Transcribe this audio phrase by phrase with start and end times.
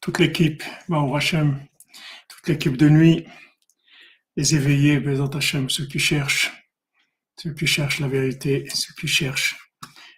[0.00, 1.58] toute l'équipe, Baruch Hashem,
[2.28, 3.26] toute l'équipe de nuit,
[4.36, 6.52] les éveillés, Bezat Hashem, ceux qui cherchent,
[7.36, 9.56] ceux qui cherchent la vérité, ceux qui cherchent,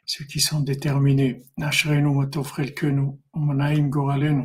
[0.05, 1.43] ceux qui sont déterminés.
[1.57, 4.43] Matofrelkenu, umanaim goralenu.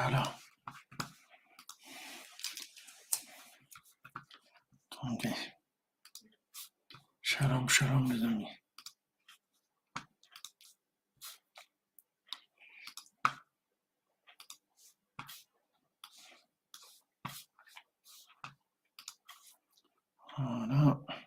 [0.00, 0.22] Voilà.
[4.92, 5.34] Attendez.
[7.20, 8.46] Shalom, shalom, les amis.
[20.36, 21.17] Voilà.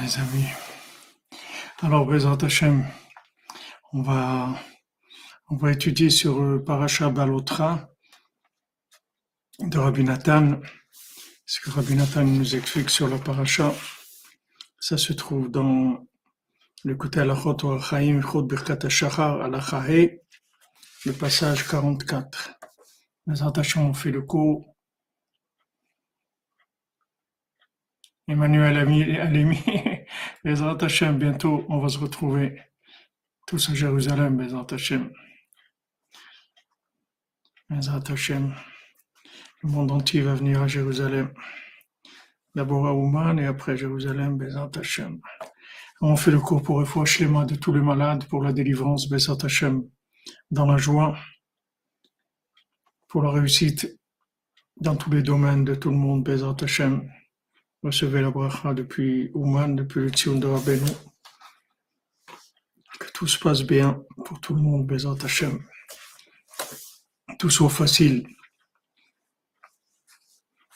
[0.00, 0.48] Les amis.
[1.82, 2.84] Alors, Bezat Hashem,
[3.92, 4.54] on va,
[5.48, 7.88] on va étudier sur le Parasha Balotra
[9.60, 10.60] de Rabbi Nathan.
[11.46, 13.72] Ce que Rabbi Nathan nous explique sur le Parasha,
[14.80, 16.04] ça se trouve dans
[16.84, 20.20] le Kotel Alachot ou Chaim Chod Birkat HaShachar Alachahe,
[21.04, 22.50] le passage 44.
[23.26, 24.75] Bezat Hashem, on fait le cours.
[28.28, 29.62] Emmanuel Alemi,
[30.44, 32.60] Bezat Hashem, bientôt on va se retrouver
[33.46, 35.12] tous à Jérusalem, Bezat Hashem.
[37.70, 38.52] Bezat Hashem.
[39.62, 41.32] Le monde entier va venir à Jérusalem.
[42.56, 45.20] D'abord à Ouman et après Jérusalem, Bezat Hashem.
[46.00, 49.38] On fait le cours pour les mains de tous les malades, pour la délivrance, Bezat
[49.44, 49.84] Hashem,
[50.50, 51.16] dans la joie,
[53.06, 54.00] pour la réussite
[54.80, 57.08] dans tous les domaines de tout le monde, Bezat Hashem.
[57.82, 60.48] Recevez la bracha depuis Ouman, depuis le Tzion de.
[62.98, 65.62] Que tout se passe bien pour tout le monde, Bezat Hashem.
[67.38, 68.26] Tout soit facile.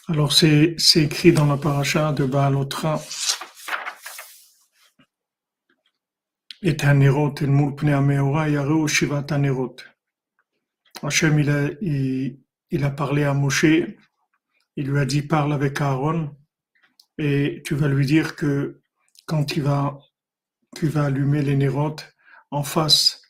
[0.09, 3.01] Alors c'est écrit dans la paracha de Baalotra.
[6.63, 9.77] Et Hanerot, el mul pnei Ameora, yareu shivat Hanerot.
[11.03, 11.39] Hachem,
[12.71, 13.65] il a parlé à Moshe,
[14.77, 16.37] il lui a dit parle avec Aaron,
[17.21, 18.81] et tu vas lui dire que
[19.27, 19.99] quand tu vas
[20.95, 22.17] allumer les nérotes
[22.51, 23.21] en face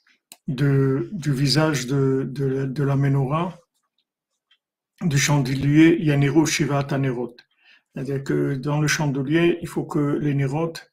[0.46, 3.58] de, du visage de, de, la menorah,
[5.02, 7.36] du chandelier, il y a Nero Shiva Tanerot.
[7.92, 10.92] C'est-à-dire que dans le chandelier, il faut que les nérotes,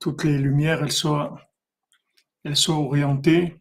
[0.00, 1.38] toutes les lumières, elles soient,
[2.44, 3.58] elles soient orientées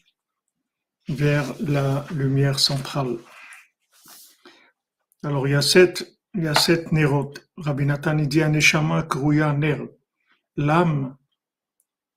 [1.10, 3.18] vers la lumière centrale.
[5.24, 7.48] Alors il y a sept, il y a sept nérotes.
[7.58, 9.80] Rabbi Nathan il dit Aneshama Kruya Ner.
[10.56, 11.18] L'âme,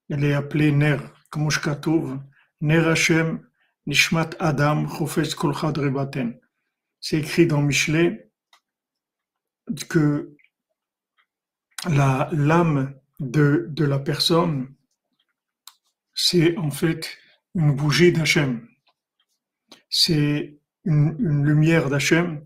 [0.09, 0.99] elle est appelée Ner,
[1.31, 2.19] comme Katuv,
[2.61, 3.47] Ner Hashem,
[3.87, 6.39] Nishmat Adam, Chofetz Kol Chadre Baten.
[7.01, 8.31] C'est écrit dans Michelet
[9.89, 10.37] que
[11.89, 14.75] la l'âme de, de la personne,
[16.15, 17.19] c'est en fait
[17.55, 18.67] une bougie d'Hachem.
[19.91, 22.45] C'est une, une lumière d'Hachem,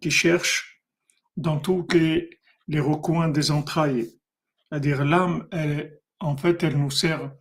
[0.00, 0.82] Qui cherche
[1.36, 2.30] dans tous les,
[2.68, 4.10] les recoins des entrailles.
[4.68, 7.32] C'est-à-dire l'âme, elle, en fait, elle nous sert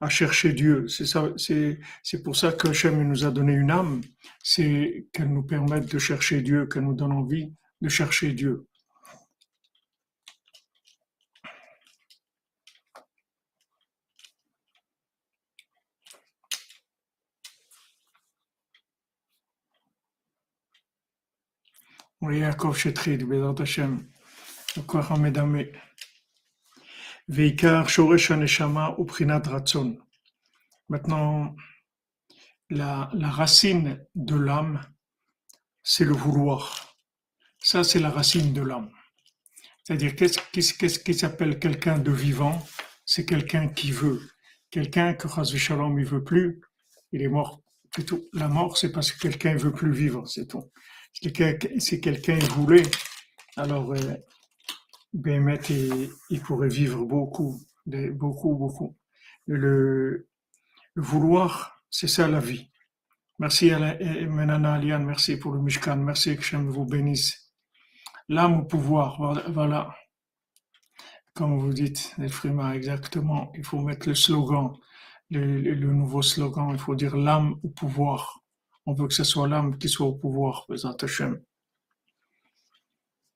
[0.00, 0.88] à chercher Dieu.
[0.88, 4.00] C'est ça, c'est, c'est pour ça que Hachem nous a donné une âme,
[4.42, 8.66] c'est qu'elle nous permette de chercher Dieu, qu'elle nous donne envie de chercher Dieu.
[22.20, 24.08] Oui, Yaakov Shetrid, Bézat Hashem,
[24.86, 25.66] Kouach Hamedame.
[27.28, 29.98] Veikar Shoresh Haneshama Uprinat Ratson.
[30.88, 31.54] Maintenant,
[32.70, 34.80] la, la racine de l'âme,
[35.82, 36.96] c'est le vouloir.
[37.58, 38.90] Ça, c'est la racine de l'âme.
[39.82, 42.66] C'est-à-dire, qu'est-ce qu'est-ce- qu'est-ce qui s'appelle quelqu'un de vivant?
[43.06, 44.20] C'est quelqu'un qui veut.
[44.70, 46.60] Quelqu'un que Chas Shalom il veut plus,
[47.12, 47.62] il est mort.
[48.06, 48.24] Tout.
[48.32, 50.70] La mort, c'est parce que quelqu'un veut plus vivre, c'est tout.
[51.14, 52.82] Si quelqu'un voulait,
[53.56, 54.16] alors euh,
[55.12, 55.60] Béhémet,
[56.30, 58.96] il, pourrait vivre beaucoup, beaucoup, beaucoup.
[59.46, 60.28] Le,
[60.94, 62.68] le vouloir, c'est ça la vie.
[63.38, 67.52] Merci à et Menana Aliane, merci pour le Mishkan, merci que Hachem vous bénisse.
[68.28, 69.94] L'âme au pouvoir, voilà.
[71.34, 74.72] Comme vous dites, Elfrima, exactement, il faut mettre le slogan.
[75.30, 78.43] le, nouveau slogan, il faut dire l'âme au pouvoir.
[78.86, 80.66] On veut que ce soit l'âme qui soit au pouvoir,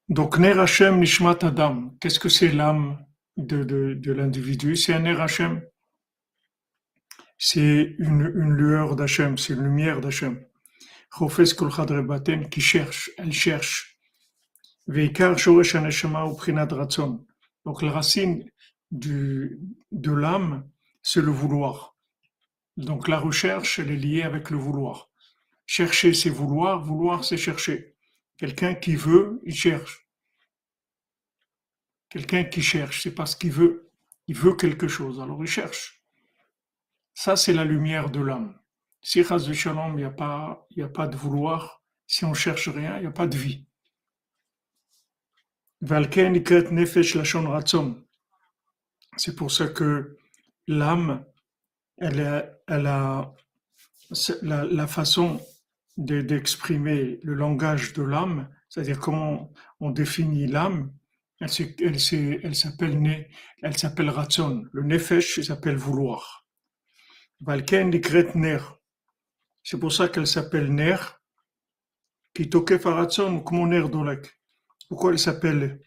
[0.09, 3.05] Donc, Ner Hashem Nishmat Adam, qu'est-ce que c'est l'âme
[3.37, 4.77] de, de, l'individu?
[4.77, 5.63] C'est un Ner Hashem.
[7.39, 10.45] C'est une, une lueur d'Hachem, c'est une lumière d'Hachem.
[11.11, 11.71] Chofes Kol
[12.51, 13.99] qui cherche, elle cherche.
[14.87, 17.25] Veikar Shoresh Aneshama ou Prinad Ratzon.
[17.65, 18.45] Donc, la racine
[18.91, 20.69] de l'âme,
[21.03, 21.97] c'est le vouloir.
[22.79, 25.11] Donc la recherche, elle est liée avec le vouloir.
[25.69, 27.95] Chercher, c'est vouloir, vouloir, c'est chercher.
[28.39, 30.09] Quelqu'un qui veut, il cherche.
[32.09, 33.91] Quelqu'un qui cherche, c'est parce qu'il veut.
[34.29, 36.03] Il veut quelque chose, alors il cherche.
[37.13, 38.59] Ça, c'est la lumière de l'âme.
[39.03, 43.03] Si de Shalom, il n'y a, pas, a de vouloir, si on cherche rien, il
[43.03, 43.67] n'y a pas de vie.
[49.19, 50.17] C'est pour ça que
[50.67, 51.27] l'âme,
[51.99, 53.35] elle, a
[54.41, 55.47] la, façon
[55.99, 60.93] d'exprimer le langage de l'âme, c'est-à-dire comment on définit l'âme,
[61.41, 61.51] elle,
[62.01, 63.27] s'appelle
[63.63, 64.65] elle s'appelle ratson.
[64.73, 66.47] Le nefesh s'appelle vouloir.
[67.41, 67.91] Valken
[68.35, 68.59] ner.
[69.63, 71.21] C'est pour ça qu'elle s'appelle ner.
[72.35, 74.39] Qui toke faratson comme ner dolek.
[74.89, 75.81] Pourquoi elle s'appelle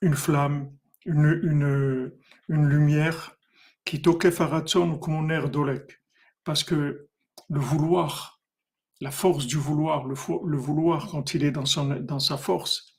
[0.00, 2.12] une flamme, une,
[2.48, 3.36] lumière?
[3.84, 6.00] Qui toque faratson comme air dolek.
[6.44, 7.08] Parce que
[7.48, 8.37] le vouloir,
[9.00, 10.14] la force du vouloir, le,
[10.56, 12.98] vouloir quand il est dans, sa force,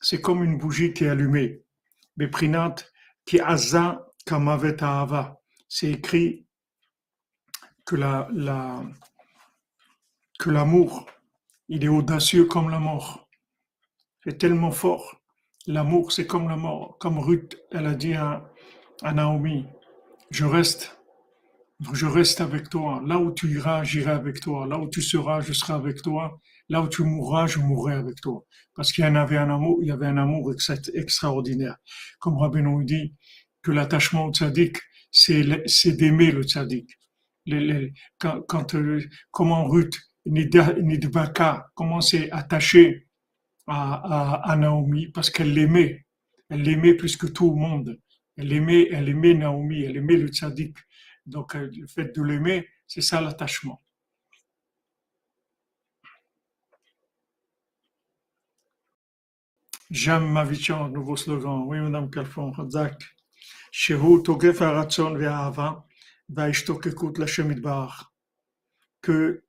[0.00, 1.62] c'est comme une bougie qui est allumée.
[2.16, 2.76] Beprinat
[3.24, 5.40] qui aza kamavet ava.
[5.68, 6.46] C'est écrit
[7.84, 8.82] que la, la,
[10.38, 11.06] que l'amour,
[11.68, 13.28] il est audacieux comme la mort.
[14.24, 15.22] C'est tellement fort
[15.68, 16.96] L'amour, c'est comme la mort.
[16.98, 18.50] Comme Ruth, elle a dit à,
[19.04, 19.66] Naomi,
[20.30, 21.00] je reste,
[21.92, 23.02] je reste avec toi.
[23.06, 24.66] Là où tu iras, j'irai avec toi.
[24.66, 26.40] Là où tu seras, je serai avec toi.
[26.68, 28.44] Là où tu mourras, je mourrai avec toi.
[28.74, 30.54] Parce qu'il y en avait un amour, il y avait un amour
[30.94, 31.76] extraordinaire.
[32.20, 33.14] Comme Rabbeinu dit,
[33.62, 34.78] que l'attachement au tzaddik,
[35.10, 35.42] c'est,
[35.96, 36.90] d'aimer le tzaddik.
[38.18, 39.00] quand, euh,
[39.30, 39.94] comment Ruth,
[40.26, 43.08] Nidbaka, comment c'est attaché
[43.66, 46.04] à, Naomi parce qu'elle l'aimait.
[46.48, 47.98] Elle l'aimait plus que tout le monde.
[48.36, 50.76] Elle aimait, elle aimait Naomi, elle aimait le tzaddik.
[51.26, 53.82] Donc euh, le fait de l'aimer, c'est ça l'attachement.
[59.90, 61.64] Jam Mavichan, nouveau slogan.
[61.66, 63.02] Oui, Madame Calfon, Chazak.
[63.70, 65.86] Shehu Togef Aratzon Ve'ava,
[66.28, 66.86] Vaishtok
[67.18, 68.12] la Shemidbar.
[69.02, 69.44] Que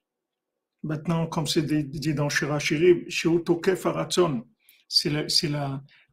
[0.83, 3.05] Maintenant, comme c'est dit dans Shirachiri,
[4.89, 5.27] c'est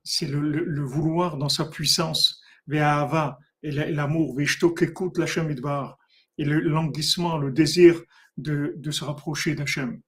[0.03, 5.99] c'est le, le, vouloir dans sa puissance, Ve'ahava, et l'amour, Ve'ishtok la Idbar,
[6.39, 8.03] et le languissement, le désir
[8.37, 10.01] de, de se rapprocher d'Hachem.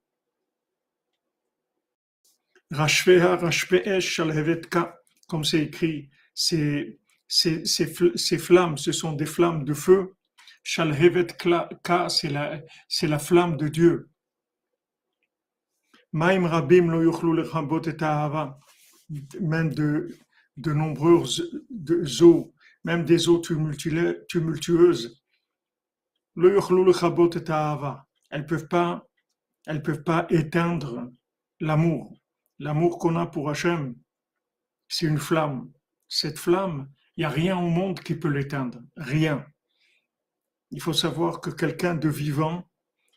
[2.71, 9.73] Rashveha Rashveesh Shalhevetka, comme c'est écrit, ces, ces, ces, flammes, ce sont des flammes de
[9.73, 10.15] feu.
[10.63, 11.69] Shalhevetka,
[12.09, 14.09] c'est la, c'est la flamme de Dieu.
[16.11, 17.11] Maim rabim lo
[19.41, 20.17] Même de,
[20.57, 21.63] de nombreuses
[22.21, 22.52] eaux,
[22.83, 25.21] même des eaux tumultueuses,
[28.29, 29.07] Elles peuvent pas,
[29.65, 31.11] elles peuvent pas éteindre
[31.59, 32.17] l'amour.
[32.59, 33.95] L'amour qu'on a pour Hachem,
[34.87, 35.71] c'est une flamme.
[36.07, 38.79] Cette flamme, il n'y a rien au monde qui peut l'éteindre.
[38.95, 39.45] Rien.
[40.71, 42.67] Il faut savoir que quelqu'un de vivant,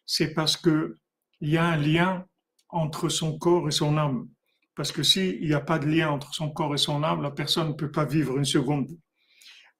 [0.04, 0.98] c'est parce que
[1.40, 2.26] il y a un lien
[2.68, 4.28] entre son corps et son âme.
[4.74, 7.30] Parce que s'il n'y a pas de lien entre son corps et son âme, la
[7.30, 8.90] personne ne peut pas vivre une seconde.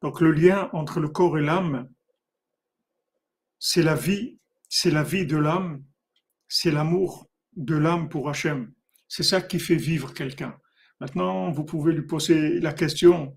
[0.03, 1.89] Donc le lien entre le corps et l'âme,
[3.59, 4.39] c'est la vie,
[4.69, 5.83] c'est la vie de l'âme,
[6.49, 8.73] c'est l'amour de l'âme pour Hachem.
[9.09, 10.57] C'est ça qui fait vivre quelqu'un.
[11.01, 13.37] Maintenant, vous pouvez lui poser la question.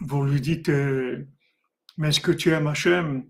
[0.00, 1.26] Vous lui dites, euh,
[1.96, 3.24] mais est-ce que tu aimes Hachem?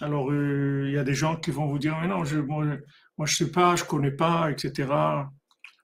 [0.00, 2.66] Alors, euh, il y a des gens qui vont vous dire, mais non, je, moi
[3.24, 4.88] je sais pas, je connais pas, etc.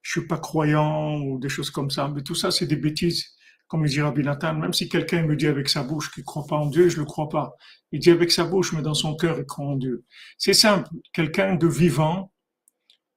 [0.02, 2.08] Je suis pas croyant ou des choses comme ça.
[2.08, 3.34] Mais tout ça, c'est des bêtises.
[3.72, 6.44] Comme il dit Rabbi Nathan, même si quelqu'un me dit avec sa bouche qu'il croit
[6.46, 7.56] pas en Dieu, je le crois pas.
[7.90, 10.04] Il dit avec sa bouche, mais dans son cœur, il croit en Dieu.
[10.36, 10.90] C'est simple.
[11.14, 12.34] Quelqu'un de vivant,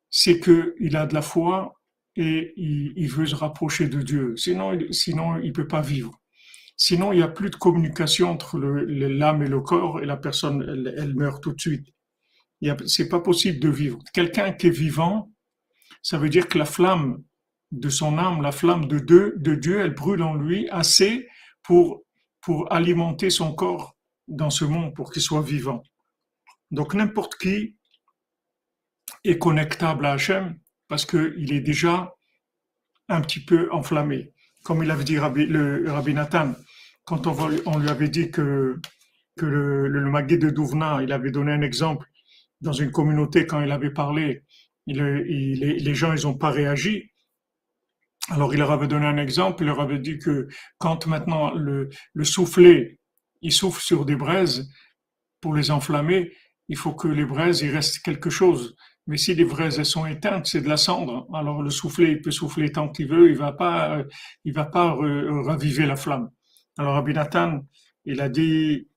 [0.10, 1.74] c'est que il a de la foi
[2.16, 4.38] et il, veut se rapprocher de Dieu.
[4.38, 6.22] Sinon, sinon, il peut pas vivre.
[6.78, 10.64] Sinon, il n'y a plus de communication entre l'âme et le corps et la personne,
[10.98, 11.88] elle meurt tout de suite.
[12.86, 14.00] C'est pas possible de vivre.
[14.14, 15.34] Quelqu'un qui est vivant,
[16.02, 17.22] ça veut dire que la flamme
[17.72, 21.28] de son âme, la flamme de Dieu, de Dieu, elle brûle en lui assez
[21.64, 22.04] pour,
[22.42, 23.96] pour alimenter son corps
[24.28, 25.84] dans ce monde pour qu'il soit vivant.
[26.72, 27.76] Donc n'importe qui
[29.24, 30.58] est connectable à Hachem
[30.88, 32.14] parce qu'il est déjà
[33.10, 34.34] un petit peu enflammé.
[34.64, 36.56] Comme il avait dit le Rabbi Nathan,
[37.06, 38.80] quand on, lui avait dit que,
[39.36, 42.08] que le, le de Douvna, il avait donné un exemple
[42.62, 44.42] dans une communauté quand il avait parlé,
[44.88, 47.12] il, les gens ils n'ont pas réagi.
[48.30, 50.48] Alors il leur avait donné un exemple, il leur avait dit que
[50.80, 53.00] quand maintenant le, le soufflet,
[53.42, 54.68] il souffle sur des braises
[55.42, 56.32] pour les enflammer,
[56.68, 58.76] il faut que les braises, il reste quelque chose.
[59.08, 61.28] Mais si les braises elles sont éteintes, c'est de la cendre.
[61.34, 64.04] Alors le soufflet, il peut souffler tant qu'il veut, il va pas,
[64.44, 64.98] il va pas
[65.44, 66.32] raviver la flamme.
[66.80, 67.68] Alors Abinatan,
[68.06, 68.88] il a dit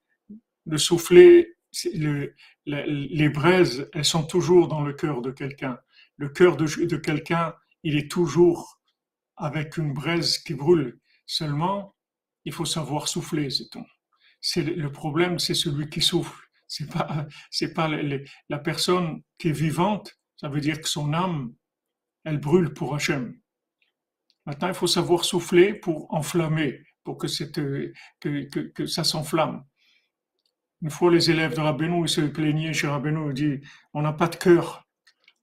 [0.66, 1.56] le soufflet,
[1.94, 5.78] le, les braises, elles sont toujours dans le cœur de quelqu'un.
[6.16, 8.77] Le cœur de, de quelqu'un, il est toujours
[9.38, 10.98] avec une braise qui brûle.
[11.26, 11.94] Seulement,
[12.44, 13.86] il faut savoir souffler, tout.
[14.40, 16.44] C'est le problème, c'est celui qui souffle.
[16.66, 17.88] C'est pas, c'est pas
[18.48, 20.14] la personne qui est vivante.
[20.36, 21.54] Ça veut dire que son âme,
[22.24, 23.34] elle brûle pour Hachem.
[24.46, 29.64] Maintenant, il faut savoir souffler pour enflammer, pour que, que, que, que ça s'enflamme.
[30.80, 34.12] Une fois, les élèves de Rabbeinu, ils se plaignaient chez Rabbeinu, ils disent, on n'a
[34.12, 34.86] pas de cœur.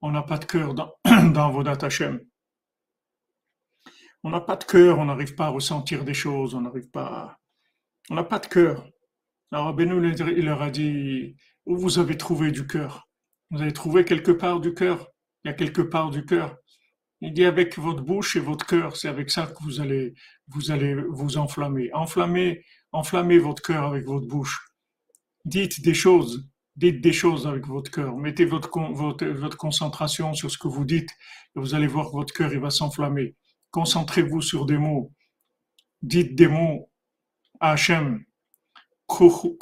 [0.02, 0.94] On n'a pas de cœur dans,
[1.34, 2.20] dans Vodat Hashem.
[4.26, 7.06] On n'a pas de cœur, on n'arrive pas à ressentir des choses, on n'arrive pas
[7.06, 7.38] à...
[8.10, 8.90] On n'a pas de cœur.
[9.52, 11.36] Alors Rabbeinu, il leur a dit,
[11.68, 13.08] où vous avez trouvé du cœur?
[13.52, 15.12] Vous avez trouvé quelque part du cœur?
[15.44, 16.58] Il y a quelque part du cœur.
[17.22, 20.16] Il dit avec votre bouche et votre cœur, c'est avec ça que vous allez
[20.48, 21.94] vous enflammer.
[21.94, 24.72] Enflammez, enflammez votre cœur avec votre bouche.
[25.46, 28.18] Dites des choses, dites des choses avec votre cœur.
[28.18, 31.12] Mettez votre, votre, concentration sur ce que vous dites
[31.56, 33.36] et vous allez voir que votre cœur il va s'enflammer.
[33.76, 35.12] Concentrez-vous sur des mots.
[36.02, 36.90] Dites des mots
[37.60, 38.24] à Hachem.
[39.10, 39.58] Hachem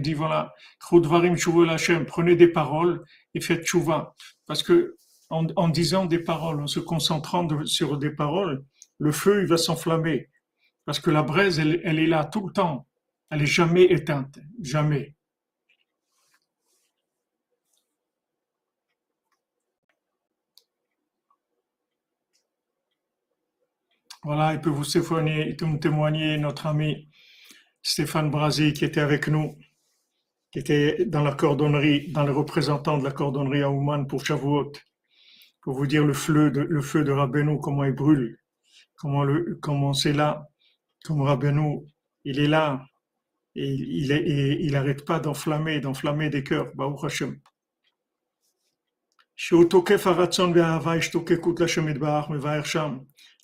[0.00, 3.04] dit voilà, prenez des paroles
[3.34, 4.14] et faites chouva.
[4.46, 4.96] Parce que
[5.28, 8.64] en, disant des paroles, en se concentrant sur des paroles,
[8.96, 10.30] le feu il va s'enflammer.
[10.86, 12.86] Parce que la braise, elle, elle est là tout le temps.
[13.28, 15.15] Elle est jamais éteinte, jamais.
[24.25, 27.09] Voilà, il peut vous témoigner, notre ami
[27.81, 29.57] Stéphane Brasi qui était avec nous,
[30.51, 34.73] qui était dans la cordonnerie, dans le représentant de la cordonnerie à Ouman pour Shavuot,
[35.61, 38.37] pour vous dire le feu de, le feu de Rabbeinu, comment il brûle,
[38.95, 40.47] comment, le, comment c'est là,
[41.03, 41.79] comme Rabbeinu,
[42.23, 42.85] il est là,
[43.55, 47.39] et il il n'arrête pas d'enflammer, d'enflammer des cœurs, Baruch Hashem.
[49.41, 52.97] שהוא תוקף הרצון והאהבה השתוקקות לשם יתברך מבאר שם.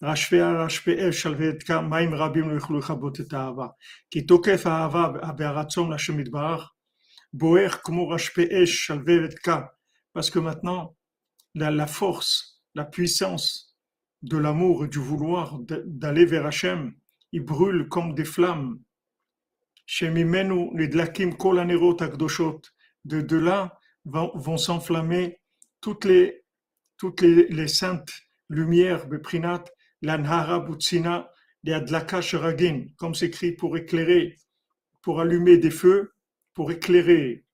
[0.03, 3.67] רשפי הרשפי אש שלווה מים רבים לא יוכלו לכבות את האהבה.
[4.11, 6.71] כי תוקף האהבה והרצון לשם יתברך
[7.33, 9.61] בוער כמו רשפי אש שלווה ודקה.
[10.13, 10.95] Parce que maintenant,
[11.53, 13.77] la, la force, la puissance
[14.23, 16.95] de l'amour et du vouloir d'aller vers Hachem,
[17.31, 18.79] il brûle comme des flammes
[19.85, 22.61] Shemimenu nidlakim kol anerot akdoshot.
[23.05, 25.39] De, de là vont, vont s'enflammer
[25.79, 26.43] toutes les,
[26.97, 28.11] toutes les, les saintes
[28.49, 29.63] lumières, Beprinat,
[30.02, 31.30] l'anhara butsina,
[31.62, 34.36] les adlaka sheragin, comme c'est écrit pour éclairer,
[35.00, 36.14] pour allumer des feux,
[36.54, 37.44] pour éclairer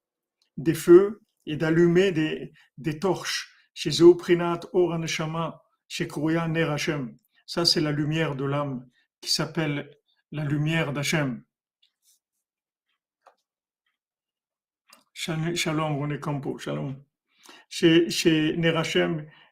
[0.56, 3.54] des feux et d'allumer des, torches.
[3.74, 3.90] Chez
[5.90, 6.76] chez Kouya Ner.
[7.46, 8.86] Ça, c'est la lumière de l'âme
[9.20, 9.90] qui s'appelle
[10.32, 11.44] la lumière d'Hachem.
[15.12, 16.96] Shalom, René Campo, shalom.
[17.68, 18.56] Chez, chez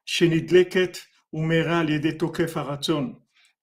[0.04, 2.46] chez Nidleket, Oumera, les détoqués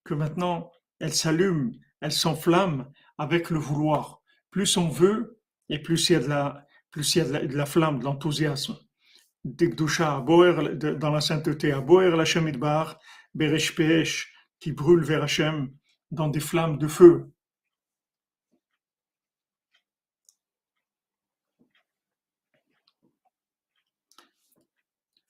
[0.04, 4.22] que maintenant elle s'allume, elle s'enflamme avec le vouloir.
[4.52, 5.40] Plus on veut,
[5.70, 8.06] et plus il y a de la, plus il y a de la, flamme, de
[8.06, 8.78] l'enthousiasme.
[9.44, 13.00] Degdusha à dans la sainteté, à Boer, la Bar,
[13.34, 15.74] Beresh Peesh, qui brûle vers Hachem
[16.12, 17.34] dans des flammes de feu.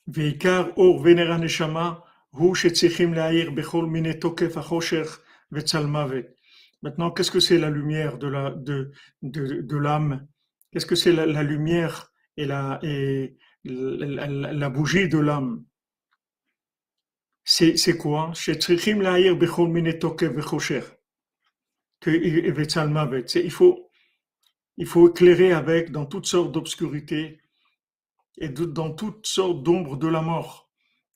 [0.05, 2.03] Veikar Or Venera Neshama
[6.81, 10.17] Maintenant, qu'est-ce que c'est la lumière de l'âme de, de, de
[10.71, 15.63] Qu'est-ce que c'est la, lumière et la, et la, bougie de l'âme?
[17.45, 18.31] C'est quoi?
[23.35, 23.89] Il faut,
[24.77, 27.39] il faut éclairer avec dans toutes sortes d'obscurité
[28.39, 30.62] et dans toutes sortes d'ombres de la mort.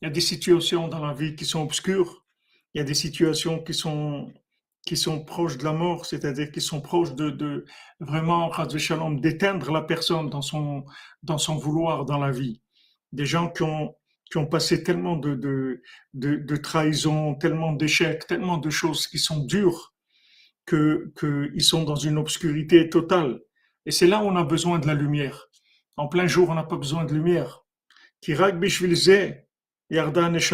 [0.02, 2.26] Il y a des situations dans la vie qui sont obscures,
[2.74, 4.32] il y a des situations qui sont
[4.88, 7.66] qui sont proches de la mort, c'est-à-dire qui sont proches de, de
[8.00, 8.50] vraiment,
[9.16, 10.86] d'éteindre la personne dans son,
[11.24, 12.62] dans son vouloir dans la vie.
[13.12, 13.96] Des gens qui ont,
[14.32, 15.82] qui ont passé tellement de, de,
[16.14, 19.94] de, de trahison, tellement d'échecs, tellement de choses qui sont dures,
[20.66, 23.42] que qu'ils sont dans une obscurité totale.
[23.86, 25.48] Et c'est là où on a besoin de la lumière.
[25.98, 27.66] En plein jour, on n'a pas besoin de lumière.
[29.90, 30.50] Qu'est-ce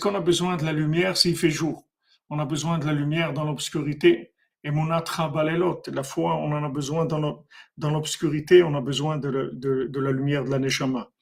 [0.00, 1.86] qu'on a besoin de la lumière s'il fait jour?
[2.30, 4.32] On a besoin de la lumière dans l'obscurité.
[4.64, 9.52] Et monatra balelot, la foi, on en a besoin dans l'obscurité, on a besoin de,
[9.52, 11.12] de, la lumière de la neshama.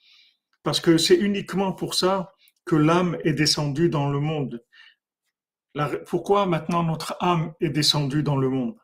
[0.63, 2.33] Parce que c'est uniquement pour ça
[2.65, 4.65] que l'âme est descendue dans le monde.
[6.07, 8.79] pourquoi maintenant notre âme est descendue dans le monde?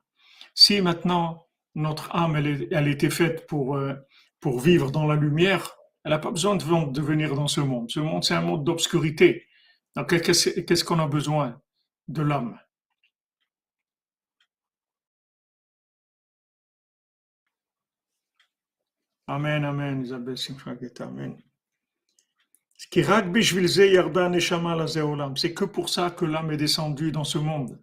[0.54, 3.94] Si maintenant notre âme, elle, elle était faite pour, euh,
[4.40, 7.90] pour vivre dans la lumière, elle n'a pas besoin de, venir dans ce monde.
[7.90, 9.46] Ce monde, c'est un monde d'obscurité.
[9.96, 11.60] Donc, qu'est-ce qu'on a besoin
[12.08, 12.58] de l'homme.
[19.26, 21.40] Amen, Amen, Isabelle Simchaget, Amen.
[22.76, 22.90] C'est
[25.54, 27.80] que pour ça que l'âme est descendue dans ce monde.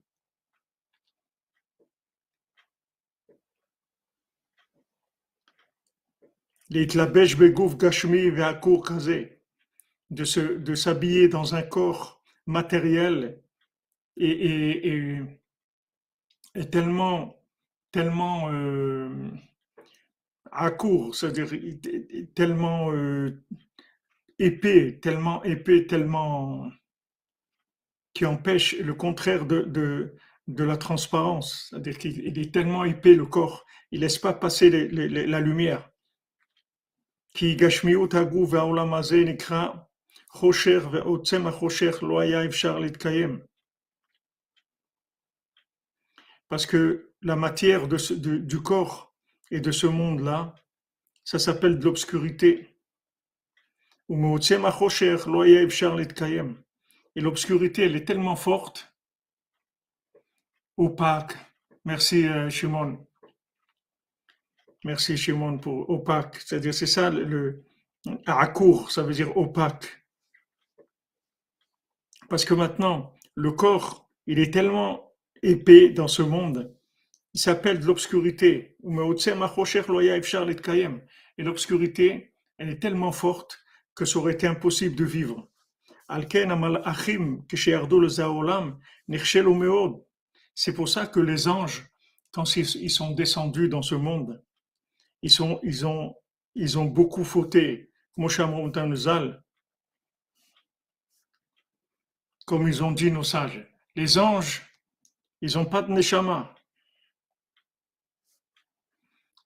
[10.09, 13.41] De s'habiller dans un corps matériel
[14.17, 15.19] et,
[16.71, 17.35] tellement,
[17.91, 19.09] tellement euh,
[20.51, 21.49] à court, c'est-à-dire
[22.33, 23.43] tellement euh,
[24.39, 26.69] épais, tellement épais, tellement
[28.13, 30.15] qui empêche le contraire de, de,
[30.47, 35.39] de la transparence, c'est-à-dire qu'il est tellement épais le corps, il laisse pas passer la
[35.39, 35.91] lumière.
[37.34, 39.68] Qui gashmiut הגוף והעולם הזה נקרא
[40.28, 43.40] חושך ועוצם החושך לא היה אפשר להתקיים.
[46.48, 49.14] Parce que la matière du corps
[49.50, 50.54] et de ce monde-là,
[51.24, 52.76] ça s'appelle de l'obscurité.
[57.16, 58.94] Et l'obscurité, elle est tellement forte,
[60.76, 61.36] opaque.
[61.84, 63.05] Merci euh, Shimon.
[64.87, 66.37] Merci Shimon pour opaque.
[66.37, 67.65] C'est-à-dire, c'est ça le,
[68.25, 70.05] à court, ça veut dire opaque.
[72.29, 75.11] Parce que maintenant, le corps, il est tellement
[75.43, 76.73] épais dans ce monde.
[77.33, 78.77] Il s'appelle de l'obscurité.
[81.37, 83.59] Et l'obscurité, elle est tellement forte
[83.93, 85.49] que ça aurait été impossible de vivre.
[90.55, 91.91] C'est pour ça que les anges,
[92.31, 94.41] quand ils sont descendus dans ce monde,
[95.21, 96.15] ils, sont, ils, ont,
[96.55, 97.91] ils ont beaucoup fauté.
[102.45, 103.67] Comme ils ont dit nos sages.
[103.95, 104.63] Les anges,
[105.41, 106.53] ils n'ont pas de neshama.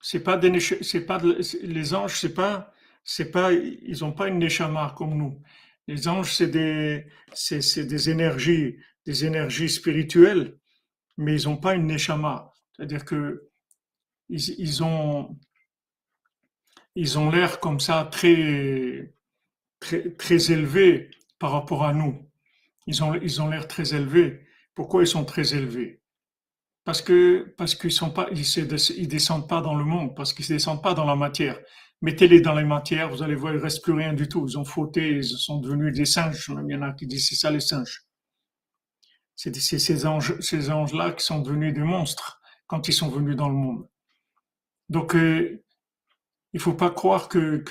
[0.02, 4.40] C'est pas des c'est pas les anges, c'est pas, c'est pas, ils n'ont pas une
[4.40, 5.42] neshama comme nous.
[5.88, 10.58] Les anges, c'est des, c'est, des énergies, des énergies spirituelles,
[11.18, 12.52] mais ils n'ont pas une neshama.
[12.76, 13.50] C'est-à-dire que
[14.30, 15.38] ils, ils ont,
[16.96, 19.14] ils ont l'air comme ça très,
[19.80, 22.30] très, très élevés par rapport à nous.
[22.88, 24.42] Ils ont, ils ont l'air très élevés.
[24.74, 26.02] Pourquoi ils sont très élevés?
[26.84, 30.56] Parce que parce qu'ils sont pas, ils, descendent pas dans le monde, parce qu'ils ne
[30.56, 31.60] descendent pas dans la matière.
[32.02, 34.48] Mettez-les dans les matières, vous allez voir, il reste plus rien du tout.
[34.48, 36.50] Ils ont fauté, ils sont devenus des singes.
[36.50, 38.06] Même il y en a qui disent c'est ça les singes.
[39.36, 43.50] C'est ces anges, ces anges-là qui sont devenus des monstres quand ils sont venus dans
[43.50, 43.88] le monde.
[44.90, 45.64] Donc, euh,
[46.54, 47.64] il faut pas croire que,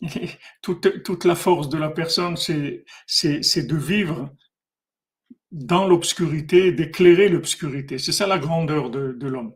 [0.62, 4.30] toute, la force de la personne, c'est, c'est de vivre
[5.52, 7.98] dans l'obscurité, d'éclairer l'obscurité.
[7.98, 9.54] C'est ça la grandeur de, l'homme.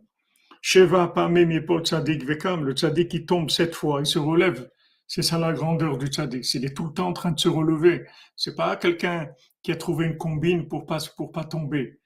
[0.62, 1.53] Sheva Pamem
[1.85, 4.70] Tzadik Vekam, le Tzadik qui tombe sept fois, il se relève.
[5.07, 6.55] C'est ça la grandeur du Tzadik.
[6.55, 8.07] Il est tout le temps en train de se relever.
[8.37, 9.29] C'est pas quelqu'un
[9.62, 10.99] qui a trouvé une combine pour pas,
[11.33, 12.01] pas tomber.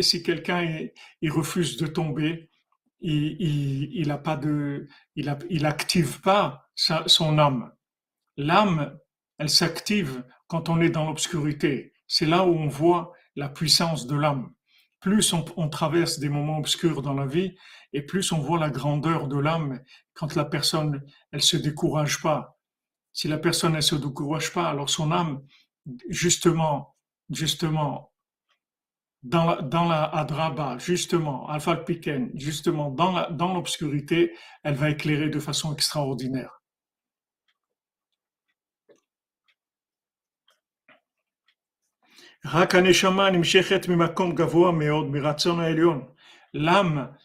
[0.00, 0.88] Si quelqu'un
[1.28, 2.47] refuse de tomber,
[3.00, 7.72] il, il, il a pas de, il, a, il active pas sa, son âme.
[8.36, 8.98] L'âme,
[9.38, 11.92] elle s'active quand on est dans l'obscurité.
[12.06, 14.52] C'est là où on voit la puissance de l'âme.
[15.00, 17.54] Plus on, traverse des moments obscurs dans la vie,
[17.92, 19.80] et plus on voit la grandeur de l'âme
[20.12, 22.58] quand la personne, elle se décourage pas.
[23.12, 25.42] Si la personne, elle se décourage pas, alors son âme,
[26.08, 26.96] justement,
[27.30, 28.07] justement,
[29.22, 35.72] dans la, dans Adraba, justement, Alpha Piken, justement, dans l'obscurité, elle va éclairer de façon
[35.72, 36.58] extraordinaire.
[46.54, 47.16] L'âme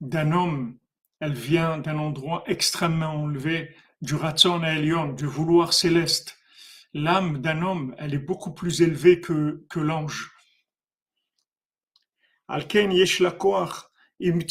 [0.00, 0.78] d'un homme,
[1.20, 6.36] elle vient d'un endroit extrêmement élevé, du ratson Elion, du vouloir céleste.
[6.92, 10.35] L'âme d'un homme, elle est beaucoup plus élevée que l'ange.
[12.48, 14.42] La im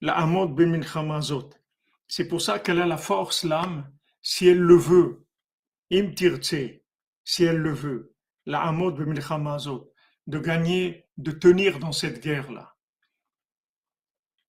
[0.00, 1.40] la
[2.06, 5.26] C'est pour ça qu'elle a la force, l'âme, si elle le veut.
[5.90, 6.12] Im
[7.24, 8.14] si elle le veut.
[8.46, 8.96] La amod
[10.26, 12.74] de gagner, de tenir dans cette guerre-là.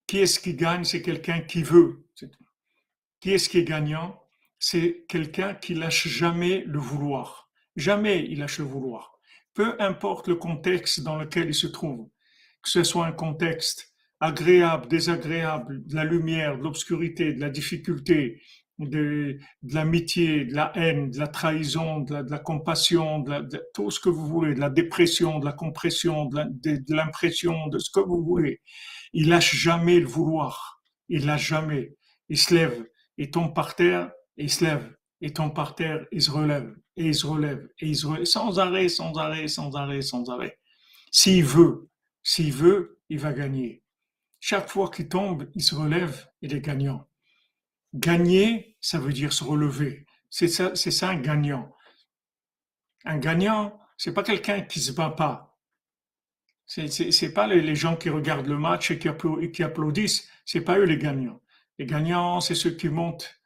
[0.07, 0.83] Qui est-ce qui gagne?
[0.83, 2.05] C'est quelqu'un qui veut.
[3.19, 4.21] Qui est-ce qui est gagnant?
[4.59, 7.49] C'est quelqu'un qui lâche jamais le vouloir.
[7.75, 9.14] Jamais il lâche le vouloir.
[9.55, 12.09] Peu importe le contexte dans lequel il se trouve,
[12.61, 18.41] que ce soit un contexte agréable, désagréable, de la lumière, de l'obscurité, de la difficulté,
[18.79, 24.09] de, l'amitié, de la haine, de la trahison, de la, compassion, de, tout ce que
[24.09, 28.61] vous voulez, de la dépression, de la compression, de l'impression, de, ce que vous voulez.
[29.13, 30.81] Il lâche jamais le vouloir.
[31.07, 31.95] Il lâche jamais.
[32.27, 32.85] Il se lève,
[33.17, 37.07] il tombe par terre, il se lève, il tombe par terre, il se relève, et
[37.07, 40.57] il se relève, et se sans arrêt, sans arrêt, sans arrêt, sans arrêt.
[41.11, 41.89] S'il veut,
[42.23, 43.83] s'il veut, il va gagner.
[44.39, 47.07] Chaque fois qu'il tombe, il se relève, il est gagnant.
[47.93, 50.05] Gagner, ça veut dire se relever.
[50.29, 51.73] C'est ça, c'est ça un gagnant.
[53.05, 55.57] Un gagnant, c'est pas quelqu'un qui se bat pas.
[56.67, 60.29] C'est, c'est, pas les, gens qui regardent le match et qui, applaudissent, qui applaudissent.
[60.45, 61.39] C'est pas eux les gagnants.
[61.77, 63.39] Les gagnants, c'est ceux qui montent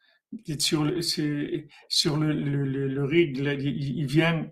[0.60, 3.38] sur le, sur le, le, le, rig.
[3.38, 4.52] Ils, viennent,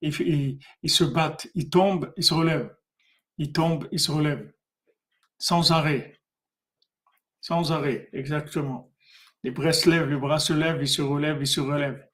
[0.00, 2.74] ils, ils, se battent, ils tombent, ils se relèvent.
[3.38, 4.52] Ils tombent, ils se relèvent.
[5.38, 6.20] Sans arrêt.
[7.40, 8.92] Sans arrêt, exactement.
[9.42, 12.08] Les bras se lèvent, les bras se lèvent, ils se relèvent, ils se relèvent.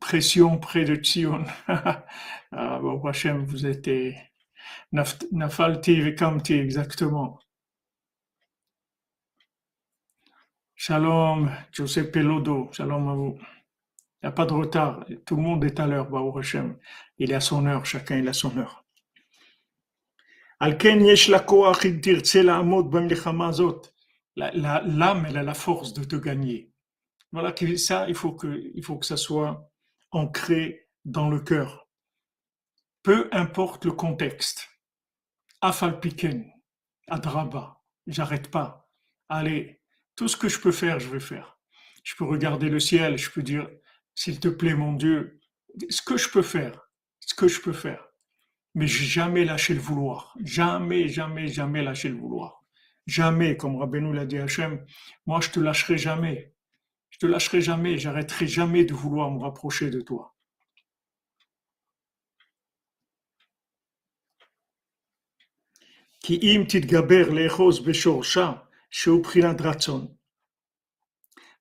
[0.00, 1.44] Pression près de Tzion.
[1.66, 3.90] ah, bon, Hachem, vous êtes
[4.92, 7.40] Nafalti Vekamti, exactement.
[10.82, 13.36] Shalom, Joseph Pelodo, shalom à vous.
[13.38, 16.78] Il n'y a pas de retard, tout le monde est à l'heure, Baruch Hashem.
[17.18, 18.82] Il est à son heure, chacun il a son heure.
[20.58, 21.84] Alken yesh la koach
[22.32, 22.90] la amot
[24.36, 26.72] l'âme, elle a la force de te gagner.
[27.30, 29.70] Voilà, ça, il faut que, il faut que ça soit
[30.12, 31.90] ancré dans le cœur.
[33.02, 34.66] Peu importe le contexte.
[35.60, 36.50] Afalpiken,
[37.06, 38.88] Adraba, j'arrête pas.
[39.28, 39.79] Allez,
[40.20, 41.58] tout ce que je peux faire, je vais faire.
[42.04, 43.66] Je peux regarder le ciel, je peux dire,
[44.14, 45.40] s'il te plaît, mon Dieu,
[45.88, 48.06] ce que je peux faire, ce que je peux faire.
[48.74, 50.36] Mais jamais lâcher le vouloir.
[50.44, 52.62] Jamais, jamais, jamais lâcher le vouloir.
[53.06, 54.44] Jamais, comme Rabbeinu l'a dit à
[55.24, 56.52] moi je te lâcherai jamais.
[57.08, 60.36] Je te lâcherai jamais, j'arrêterai jamais de vouloir me rapprocher de toi.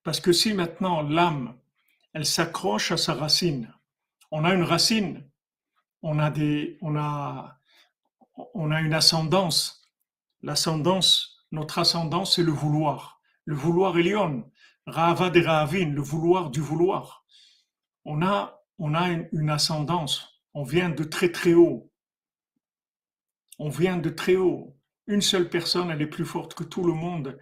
[0.03, 1.55] Parce que si maintenant l'âme,
[2.13, 3.73] elle s'accroche à sa racine,
[4.31, 5.29] on a une racine,
[6.01, 7.59] on a des, on a,
[8.53, 9.83] on a une ascendance.
[10.41, 13.21] L'ascendance, notre ascendance, c'est le vouloir.
[13.45, 14.49] Le vouloir est lion.
[14.85, 17.25] Rava de Ravin, le vouloir du vouloir.
[18.05, 20.41] On a, on a une, ascendance.
[20.53, 21.91] On vient de très très haut.
[23.59, 24.78] On vient de très haut.
[25.09, 27.37] Une seule personne, elle est plus forte que tout le monde.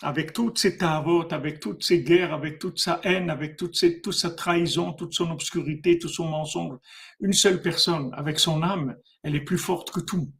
[0.00, 4.14] Avec toutes ses tavotes, avec toutes ses guerres, avec toute sa haine, avec toute, toute
[4.14, 6.78] sa trahison, toute son obscurité, tout son mensonge.
[7.18, 10.32] Une seule personne, avec son âme, elle est plus forte que tout.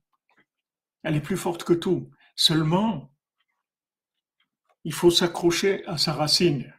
[1.02, 2.08] Elle est plus forte que tout.
[2.36, 3.12] Seulement,
[4.84, 6.72] il faut s'accrocher à sa racine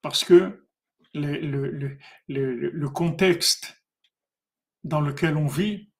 [0.00, 0.64] parce que
[1.12, 3.82] le, contexte
[4.84, 5.90] dans lequel on vit,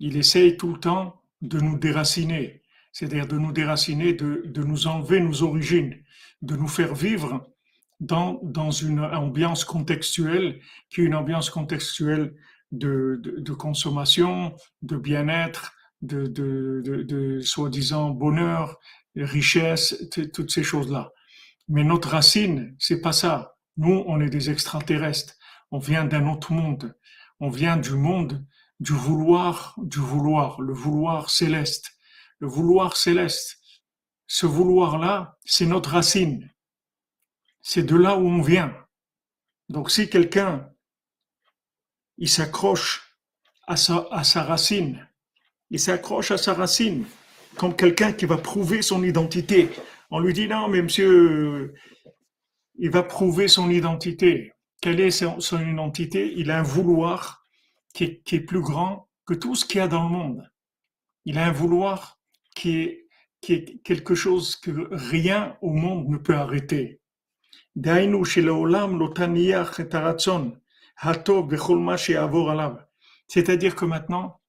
[0.00, 2.63] il essaye tout le temps de nous déraciner,
[2.94, 5.96] c'est-à-dire de nous déraciner, de, nous enlever nos origines,
[6.42, 7.50] de nous faire vivre
[7.98, 12.34] dans, dans une ambiance contextuelle qui est une ambiance contextuelle
[12.70, 18.78] de, de consommation, de bien-être, de, de, de, soi-disant bonheur,
[19.16, 21.10] richesse, toutes ces choses-là.
[21.68, 23.56] Mais notre racine, c'est pas ça.
[23.76, 25.34] Nous, on est des extraterrestres.
[25.72, 26.94] On vient d'un autre monde.
[27.40, 28.44] On vient du monde
[28.78, 31.93] du vouloir, du vouloir, le vouloir céleste.
[32.44, 33.56] Le vouloir céleste.
[34.26, 36.52] Ce vouloir-là, c'est notre racine.
[37.62, 38.76] C'est de là où on vient.
[39.70, 40.68] Donc si quelqu'un,
[42.18, 43.16] il s'accroche
[43.66, 45.08] à sa, à sa racine,
[45.70, 47.06] il s'accroche à sa racine,
[47.56, 49.70] comme quelqu'un qui va prouver son identité.
[50.10, 51.72] On lui dit non, mais monsieur,
[52.74, 54.52] il va prouver son identité.
[54.82, 56.34] quelle est son, identité?
[56.36, 57.42] Il a un vouloir
[57.94, 60.52] qui est, qui est, plus grand que tout ce qu'il y a dans le monde.
[61.24, 62.20] Il a un vouloir
[62.54, 63.00] qui est,
[63.82, 67.02] quelque chose que rien au monde ne peut arrêter.
[73.28, 74.40] C'est-à-dire que maintenant,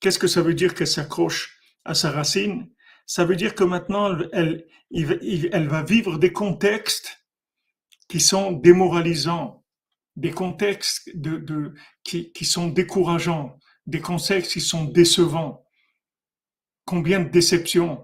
[0.00, 2.68] qu'est-ce que ça veut dire qu'elle s'accroche à sa racine?
[3.06, 7.24] Ça veut dire que maintenant, elle, va vivre des contextes
[8.08, 9.64] qui sont démoralisants,
[10.16, 11.10] des contextes
[12.04, 15.64] qui, qui sont décourageants, des contextes qui sont décevants.
[16.88, 18.02] Combien de déceptions,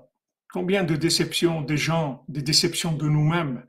[0.53, 3.65] combien de déceptions des gens, des déceptions de nous-mêmes,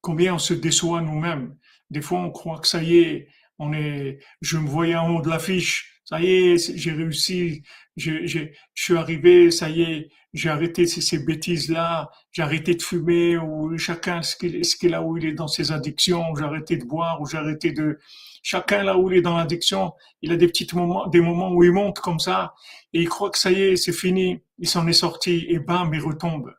[0.00, 1.54] combien on se déçoit nous-mêmes.
[1.90, 5.20] Des fois, on croit que ça y est, on est, je me voyais en haut
[5.20, 7.62] de l'affiche, ça y est, j'ai réussi,
[7.98, 8.38] je, je,
[8.74, 13.76] suis arrivé, ça y est, j'ai arrêté ces, ces bêtises-là, j'ai arrêté de fumer, ou
[13.76, 17.20] chacun ce qu'il qu'il a où il est dans ses addictions, j'ai arrêté de boire,
[17.20, 17.98] ou j'ai arrêté de,
[18.42, 21.62] chacun là où il est dans l'addiction, il a des petits moments, des moments où
[21.64, 22.54] il monte comme ça,
[22.94, 25.92] et il croit que ça y est, c'est fini, il s'en est sorti, et bam,
[25.94, 26.54] il retombe,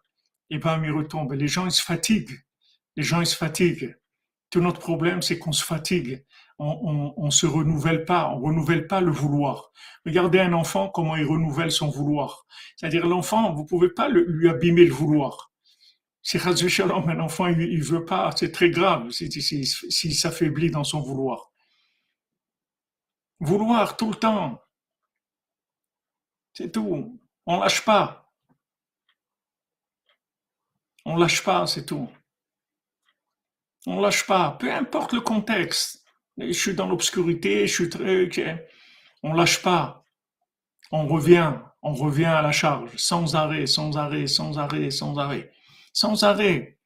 [0.49, 1.34] et bam, il retombe.
[1.34, 2.39] Les gens, ils se fatiguent,
[2.95, 3.95] les gens, ils se fatiguent.
[4.49, 6.23] Tout notre problème, c'est qu'on se fatigue
[6.58, 9.71] on, on, se renouvelle pas, on renouvelle pas le vouloir.
[10.05, 12.45] Regardez un enfant comment il renouvelle son vouloir.
[12.75, 15.51] C'est-à-dire l'enfant, vous pouvez pas lui abîmer le vouloir.
[16.21, 20.84] Si un enfant il, il veut pas, c'est très grave s'il si, si, s'affaiblit dans
[20.84, 21.51] son vouloir.
[23.39, 24.62] Vouloir tout le temps,
[26.53, 27.19] c'est tout.
[27.45, 28.31] On lâche pas.
[31.05, 32.10] On lâche pas, c'est tout.
[33.86, 36.05] On lâche pas, peu importe le contexte
[36.38, 38.67] je suis dans l'obscurité, je suis très,
[39.23, 40.03] on lâche pas.
[40.91, 45.51] On revient, on revient à la charge, sans arrêt, sans arrêt, sans arrêt, sans arrêt,
[45.93, 46.77] sans arrêt.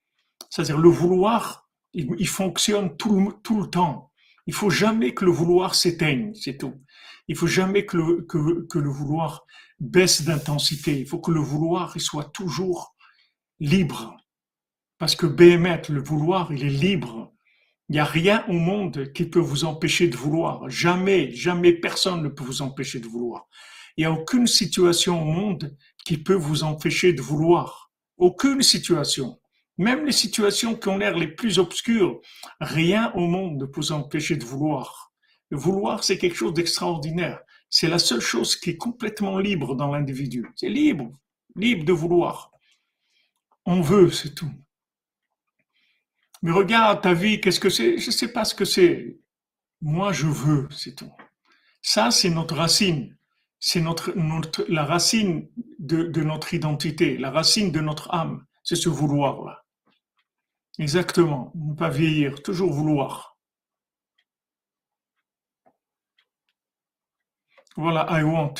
[0.49, 4.11] C'est-à-dire le vouloir, il, fonctionne tout, tout, le temps.
[4.45, 6.81] Il faut jamais que le vouloir s'éteigne, c'est tout.
[7.27, 9.45] Il faut jamais que le vouloir
[9.79, 10.99] baisse d'intensité.
[10.99, 12.95] Il faut que le vouloir il soit toujours
[13.59, 14.15] libre.
[14.97, 17.33] Parce que Béhémet, le vouloir, il est libre.
[17.87, 20.69] Il n'y a rien au monde qui peut vous empêcher de vouloir.
[20.69, 23.47] Jamais, jamais personne ne peut vous empêcher de vouloir.
[23.97, 27.91] Il n'y a aucune situation au monde qui peut vous empêcher de vouloir.
[28.17, 29.39] Aucune situation.
[29.77, 32.19] Même les situations qui ont l'air les plus obscures,
[32.59, 35.13] rien au monde ne peut vous empêcher de vouloir.
[35.49, 37.39] Le vouloir, c'est quelque chose d'extraordinaire.
[37.69, 40.45] C'est la seule chose qui est complètement libre dans l'individu.
[40.55, 41.11] C'est libre,
[41.55, 42.51] libre de vouloir.
[43.65, 44.51] On veut, c'est tout.
[46.41, 47.97] Mais regarde ta vie, qu'est-ce que c'est?
[47.97, 49.19] Je ne sais pas ce que c'est.
[49.81, 51.11] Moi, je veux, c'est tout.
[51.81, 53.15] Ça, c'est notre racine.
[53.59, 54.13] C'est notre,
[54.69, 58.45] la racine de, de notre identité, la racine de notre âme.
[58.63, 59.63] C'est ce vouloir-là.
[60.77, 61.51] Exactement.
[61.55, 63.37] Ne pas vieillir, toujours vouloir.
[67.75, 68.55] Voilà, I want.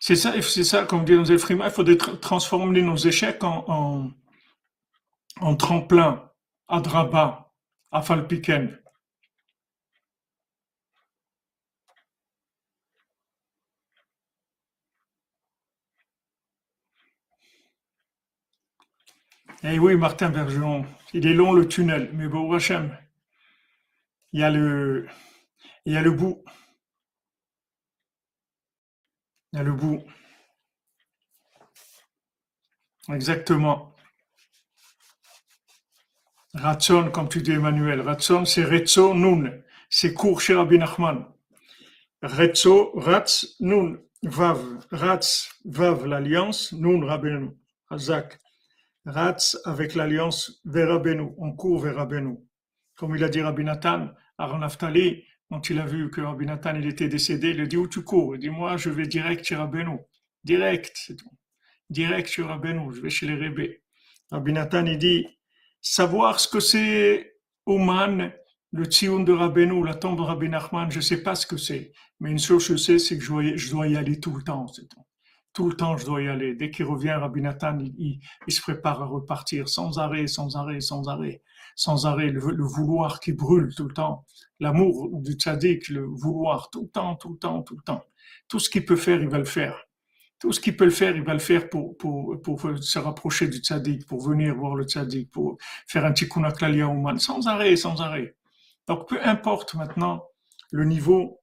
[0.00, 4.10] C'est ça, c'est ça, comme dit Nosel Frima, il faudrait transformer nos échecs en,
[5.40, 6.30] en, tremplin,
[6.68, 7.52] à draba,
[7.90, 8.78] à falpiken.
[19.64, 22.96] Eh oui, Martin Bergeron, il est long le tunnel, mais bon, Hachem,
[24.36, 26.44] il y a le, bout.
[29.50, 30.02] Il y a le bout.
[33.08, 33.96] Exactement.
[36.52, 38.02] Ratson, comme tu dis Emmanuel.
[38.02, 39.62] Ratson, c'est Retso Nun.
[39.88, 41.24] C'est court chez Rabbi Nachman.
[42.20, 43.96] Retso, Ratz, Nun.
[44.22, 44.86] Vav.
[44.90, 46.74] Ratz, Vav, l'alliance.
[46.74, 47.52] Nun, Rabbeinu.
[47.88, 48.38] Hazak.
[49.06, 51.32] Ratz avec l'alliance vers Rabbeinu.
[51.38, 52.36] On court vers Rabbeinu.
[52.96, 56.86] Comme il a dit Rabbi Nathan, Naftali, quand il a vu que Rabbi Nathan il
[56.86, 59.56] était décédé, il a dit où tu cours Il dit moi je vais direct chez
[59.56, 59.98] Rabbeinu.
[60.44, 61.30] Direct, c'est tout.
[61.90, 63.82] Direct chez Rabbeinu, je vais chez les Rébés.
[64.30, 65.26] Rabbi Nathan il dit
[65.80, 68.32] savoir ce que c'est Oman,
[68.72, 71.56] le Tzion de Rabbeinu, la tombe de Rabbi Nachman, je ne sais pas ce que
[71.56, 71.92] c'est.
[72.20, 74.88] Mais une chose je sais, c'est que je dois, y aller tout le temps, c'est
[74.88, 75.04] tout.
[75.52, 76.54] Tout le temps, je dois y aller.
[76.54, 80.80] Dès qu'il revient, Rabbi Nathan, il, il, se prépare à repartir sans arrêt, sans arrêt,
[80.80, 81.42] sans arrêt,
[81.76, 82.30] sans arrêt.
[82.30, 84.24] Le, vouloir qui brûle tout le temps
[84.58, 88.02] l'amour du tzaddik, le vouloir tout le temps, tout le temps, tout le temps.
[88.48, 89.80] Tout ce qu'il peut faire, il va le faire.
[90.40, 93.46] Tout ce qu'il peut le faire, il va le faire pour, pour, pour se rapprocher
[93.48, 98.00] du tzaddik, pour venir voir le tzaddik, pour faire un tikkun au sans arrêt, sans
[98.00, 98.34] arrêt.
[98.86, 100.24] Donc, peu importe maintenant
[100.72, 101.40] le niveau,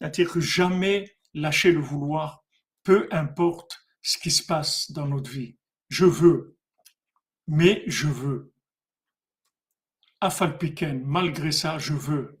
[0.00, 2.44] c'est-à-dire que jamais lâcher le vouloir,
[2.82, 5.56] peu importe ce qui se passe dans notre vie.
[5.90, 6.56] Je veux,
[7.46, 8.54] mais je veux.
[10.22, 12.38] Afalpiken, malgré ça, je veux.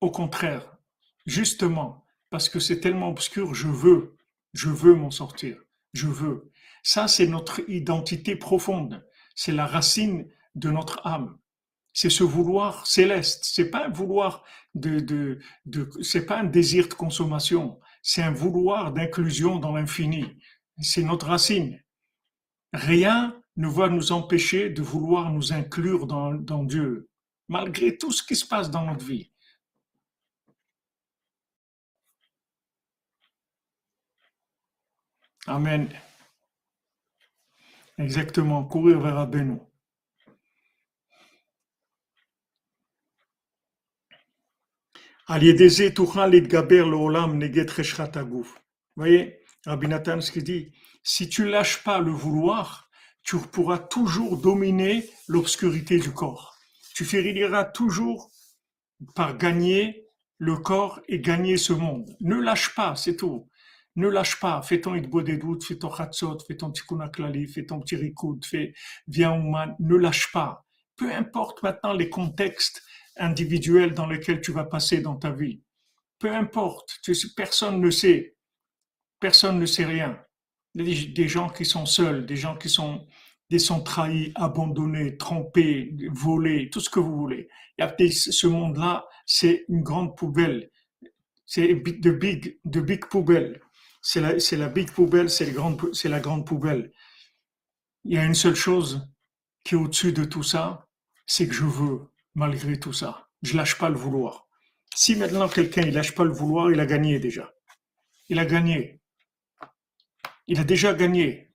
[0.00, 0.78] Au contraire,
[1.26, 4.16] justement, parce que c'est tellement obscur, je veux,
[4.54, 5.58] je veux m'en sortir,
[5.92, 6.50] je veux.
[6.82, 11.38] Ça, c'est notre identité profonde, c'est la racine de notre âme.
[11.92, 13.44] C'est ce vouloir céleste.
[13.44, 14.42] C'est pas un vouloir
[14.74, 17.78] de, de, de c'est pas un désir de consommation.
[18.00, 20.24] C'est un vouloir d'inclusion dans l'infini.
[20.80, 21.80] C'est notre racine.
[22.72, 27.08] Rien ne va nous empêcher de vouloir nous inclure dans, Dieu,
[27.48, 29.30] malgré tout ce qui se passe dans notre vie.
[35.46, 35.88] Amen.
[37.98, 39.60] Exactement, courir vers Abénou.
[48.96, 52.90] Vous voyez, Rabbi Nathan, ce dit, si tu lâches pas le vouloir,
[53.22, 56.56] tu pourras toujours dominer l'obscurité du corps.
[56.94, 58.30] Tu finiras toujours
[59.14, 60.06] par gagner
[60.38, 62.16] le corps et gagner ce monde.
[62.20, 63.48] Ne lâche pas, c'est tout.
[63.96, 64.62] Ne lâche pas.
[64.62, 67.96] Fais ton idbo des doutes, fais ton khatsot, fais ton tikkun klali, fais ton petit
[67.96, 68.72] rikoud, fais,
[69.06, 69.76] viens man.
[69.78, 70.64] Ne lâche pas.
[70.96, 72.82] Peu importe maintenant les contextes
[73.16, 75.60] individuel dans lequel tu vas passer dans ta vie.
[76.18, 77.00] Peu importe,
[77.36, 78.36] personne ne sait,
[79.20, 80.18] personne ne sait rien.
[80.74, 83.06] Des, gens qui sont seuls, des gens qui sont,
[83.50, 87.48] des sont trahis, abandonnés, trompés, volés, tout ce que vous voulez.
[87.78, 90.70] Il y a ce monde-là, c'est une grande poubelle.
[91.46, 93.60] C'est de big, de big poubelle.
[94.02, 96.92] C'est la, la big poubelle, c'est la grande poubelle.
[98.04, 99.08] Il y a une seule chose
[99.64, 100.88] qui est au-dessus de tout ça,
[101.26, 103.28] c'est que je veux malgré tout ça.
[103.42, 104.46] Je lâche pas le vouloir.
[104.94, 107.52] Si maintenant quelqu'un il lâche pas le vouloir, il a gagné déjà.
[108.28, 108.99] Il a gagné.
[110.49, 111.51] Il a déjà gagné.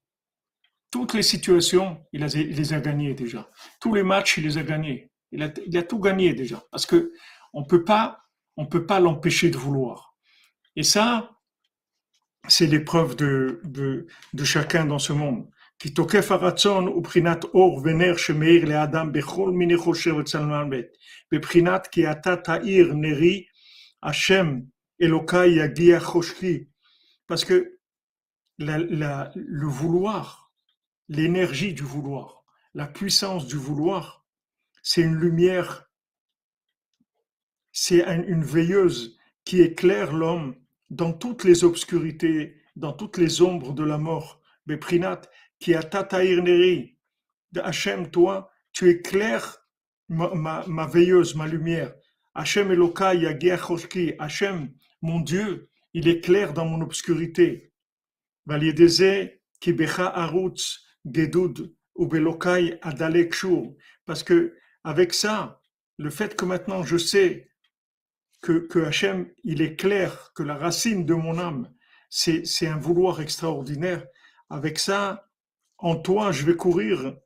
[0.91, 3.49] Toutes les situations, il, les a gagnées déjà.
[3.81, 5.11] Tous les matchs, il les a gagnés.
[5.33, 6.63] Il a, tout gagné déjà.
[6.71, 7.13] Parce que
[7.53, 8.25] on peut pas,
[8.57, 10.17] on peut pas l'empêcher de vouloir.
[10.75, 11.31] Et ça,
[12.49, 15.49] c'est l'épreuve de, de, de chacun dans ce monde.
[15.81, 20.81] כי תוקף הרצון הוא בחינת אור ונר שמאיר לאדם בכל מיני חושב וצלמן ב',
[21.33, 23.45] בבחינת כי אתה תאיר נרי,
[24.03, 24.61] השם
[25.03, 26.65] אלוקיי יגיע חושקי.
[27.33, 27.74] Parce que
[28.58, 30.54] le vouloir,
[31.08, 34.26] l'énergie du vouloir, la puissance du vouloir,
[34.84, 35.90] c'est une lumière,
[37.72, 40.56] c'est une veilleuse qui éclaire l'homme
[40.90, 44.42] dans toutes les obscurités, dans toutes les ombres de la mort.
[44.66, 45.22] Beprinat,
[45.60, 46.98] qui a tataïr neri
[47.52, 49.58] de Hachem, toi, tu éclaires
[50.10, 51.94] ma, ma, veilleuse, ma lumière.
[52.34, 53.26] Hachem Elokai
[54.20, 57.72] Hachem, mon Dieu, il éclaire dans mon obscurité.
[62.82, 63.34] Adalek
[64.06, 65.62] Parce que, avec ça,
[65.98, 67.50] le fait que maintenant je sais
[68.42, 71.74] que, que Hachem, il est clair, que la racine de mon âme,
[72.10, 74.06] c'est, un vouloir extraordinaire.
[74.50, 75.28] Avec ça,
[75.78, 77.18] en toi, je vais courir,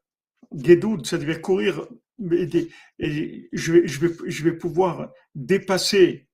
[0.56, 1.88] Gedoud, ça devait courir,
[2.32, 6.30] et je vais, je, vais, je vais pouvoir dépasser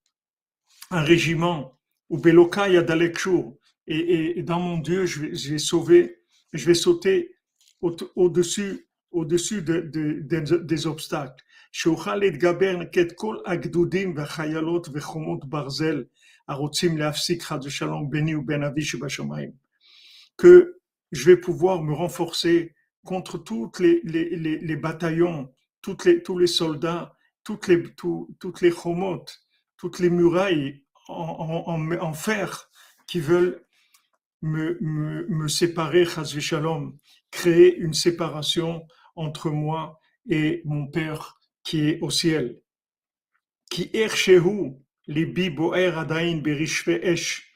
[0.92, 3.56] un régiment, ou Belokai Adalekshur,
[3.87, 7.35] et, et dans mon Dieu, je vais, je vais sauver, je vais sauter
[7.81, 11.43] au-dessus au-dessus de, de, de, des obstacles.
[11.73, 16.05] שאוכל להתגבר נגד כל הגדודים והחיילות וחומות ברזל
[16.49, 19.51] הרוצים להפסיק חד ושלום ביני ובין אבי שבשמיים.
[20.37, 20.81] Que
[21.13, 26.47] je vais pouvoir me renforcer contre toutes les, les, les, bataillons, toutes les, tous les
[26.47, 29.43] soldats, toutes les, toutes les chomotes,
[29.77, 32.71] toutes les murailles en, en, en, fer
[33.07, 33.65] qui veulent
[34.46, 36.98] me, séparer, shalom,
[37.32, 42.60] créer une séparation entre moi et mon Père qui est au ciel.
[43.70, 44.74] Qui erchehu
[45.08, 47.52] libi boer adain berishve esh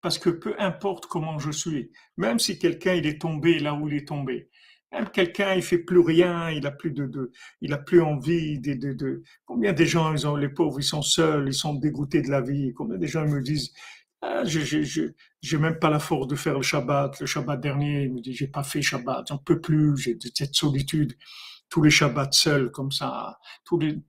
[0.00, 3.88] parce que peu importe comment je suis, même si quelqu'un il est tombé là où
[3.88, 4.48] il est tombé,
[4.90, 8.58] même quelqu'un il fait plus rien, il a plus de, de il a plus envie
[8.58, 11.74] de, de, de, combien des gens ils ont les pauvres ils sont seuls, ils sont
[11.74, 13.72] dégoûtés de la vie, combien des gens me disent
[14.44, 15.02] je je
[15.42, 18.32] j'ai même pas la force de faire le Shabbat, le Shabbat dernier, il me dit
[18.34, 21.16] j'ai pas fait Shabbat, j'en peux plus, j'ai cette solitude,
[21.70, 23.38] tous les Shabbats seuls comme ça,
[23.80, 24.02] il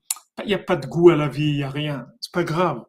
[0.45, 2.85] n'y a pas de goût à la vie, il n'y a rien, c'est pas grave.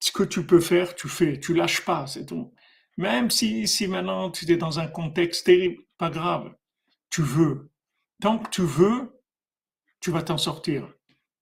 [0.00, 2.52] Ce que tu peux faire, tu fais, tu lâches pas, c'est tout.
[2.96, 6.54] Même si, si maintenant tu es dans un contexte terrible, pas grave,
[7.10, 7.70] tu veux.
[8.20, 9.22] Tant que tu veux,
[10.00, 10.92] tu vas t'en sortir.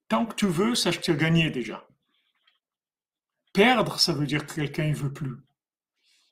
[0.08, 1.87] Tant que tu veux, ça, je t'ai gagné déjà.
[3.52, 5.36] Perdre, ça veut dire que quelqu'un ne veut plus.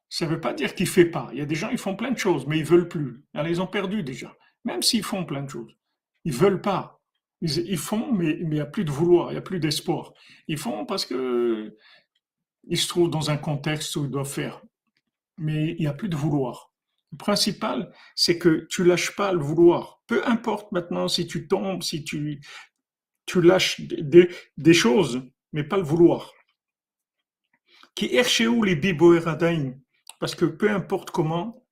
[0.09, 1.29] Ça ne veut pas dire qu'il ne fait pas.
[1.33, 3.25] Il y a des gens, ils font plein de choses, mais ils ne veulent plus.
[3.35, 4.37] Alors, ils ont perdu déjà.
[4.65, 5.77] Même s'ils font plein de choses.
[6.25, 7.01] Ils ne veulent pas.
[7.43, 10.15] Ils, font, mais il n'y a plus de vouloir, il n'y a plus d'espoir.
[10.49, 11.77] Ils font parce que
[12.69, 14.63] ils se trouvent dans un contexte où ils doivent faire.
[15.37, 16.73] Mais il n'y a plus de vouloir.
[17.13, 20.01] Le principal, c'est que tu lâches pas le vouloir.
[20.07, 22.41] Peu importe maintenant si tu tombes, si tu,
[23.27, 26.33] tu lâches des, des choses, mais pas le vouloir.
[27.97, 28.77] Qui où les
[30.21, 31.65] parce que peu importe comment,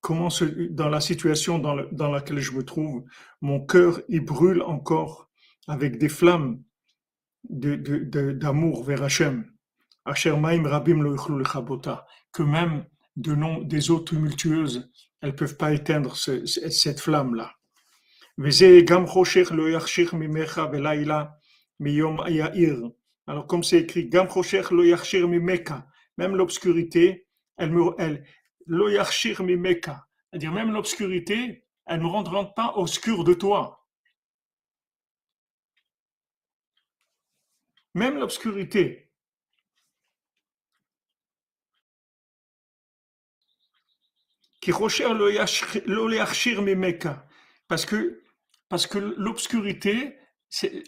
[0.00, 0.28] comment
[0.70, 3.04] dans la situation dans, laquelle je me trouve,
[3.40, 5.28] mon cœur il brûle encore
[5.66, 6.62] avec des flammes
[7.42, 9.50] d'amour de, de, vers Hachem.
[12.32, 12.84] Que même
[13.16, 14.88] de nom, des eaux tumultueuses,
[15.20, 17.52] elles peuvent pas éteindre ce, cette flamme-là.
[23.28, 24.08] Alors, comme c'est écrit,
[26.16, 28.24] même l'obscurité, elle me, elle,
[30.30, 33.86] c'est-à-dire même l'obscurité, elle ne me rendra pas obscur de toi.
[37.94, 39.10] Même l'obscurité.
[47.68, 48.22] Parce que,
[48.70, 50.18] parce que l'obscurité,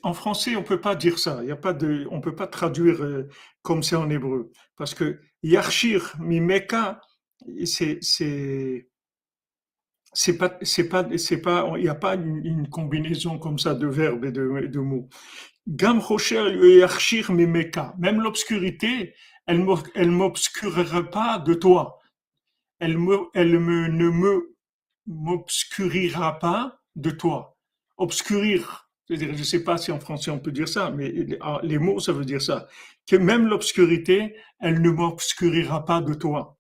[0.02, 1.40] en français, on peut pas dire ça.
[1.42, 3.28] Il a pas de, on peut pas traduire euh,
[3.62, 4.50] comme c'est en hébreu.
[4.76, 7.00] Parce que Yachir Mimeka,
[7.64, 7.98] c'est,
[10.38, 11.06] pas, c'est pas,
[11.76, 15.08] il n'y a pas une, combinaison comme ça de verbes et de, de mots.
[15.66, 19.14] Gam Yachir Mimeka, même l'obscurité,
[19.46, 21.98] elle, elle m'obscurera pas de toi.
[22.78, 24.54] Elle me, elle me, ne me,
[26.40, 27.58] pas de toi.
[27.98, 31.12] Obscurir, je ne sais pas si en français on peut dire ça, mais
[31.62, 32.68] les mots, ça veut dire ça.
[33.08, 36.56] Que même l'obscurité, elle ne m'obscurira pas de toi.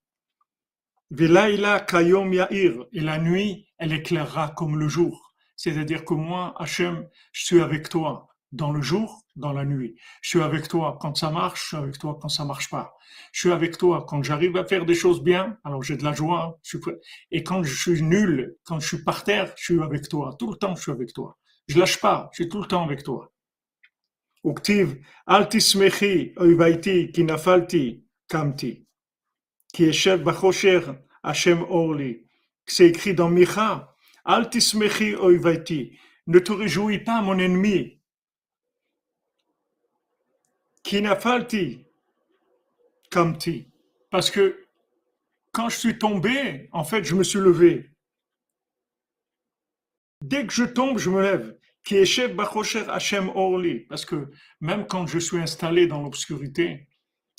[1.16, 2.86] kayom ya'ir.
[2.92, 5.32] Et la nuit, elle éclairera comme le jour.
[5.56, 9.94] C'est-à-dire que moi, Hachem, je suis avec toi dans le jour, dans la nuit.
[10.22, 12.94] Je suis avec toi quand ça marche, je suis avec toi quand ça marche pas.
[13.32, 16.12] Je suis avec toi quand j'arrive à faire des choses bien, alors j'ai de la
[16.12, 16.58] joie.
[17.30, 20.34] Et quand je suis nul, quand je suis par terre, je suis avec toi.
[20.38, 21.38] Tout le temps, je suis avec toi.
[21.70, 23.32] Je lâche pas, je suis tout le temps avec toi.
[24.42, 28.88] Uktiv, altismechi oivaiti kinafalti kamti,
[29.72, 30.80] qui est bachosher
[31.22, 32.26] Hashem orli.
[32.66, 33.94] C'est écrit dans Micha,
[34.24, 35.96] altismechi oivaiti,
[36.26, 38.00] ne te réjouis pas mon ennemi.
[40.82, 41.86] Kinafalti
[43.12, 43.70] kamti,
[44.10, 44.66] parce que
[45.52, 47.92] quand je suis tombé, en fait, je me suis levé.
[50.22, 51.59] Dès que je tombe, je me lève.
[53.34, 56.88] Orli, parce que même quand je suis installé dans l'obscurité,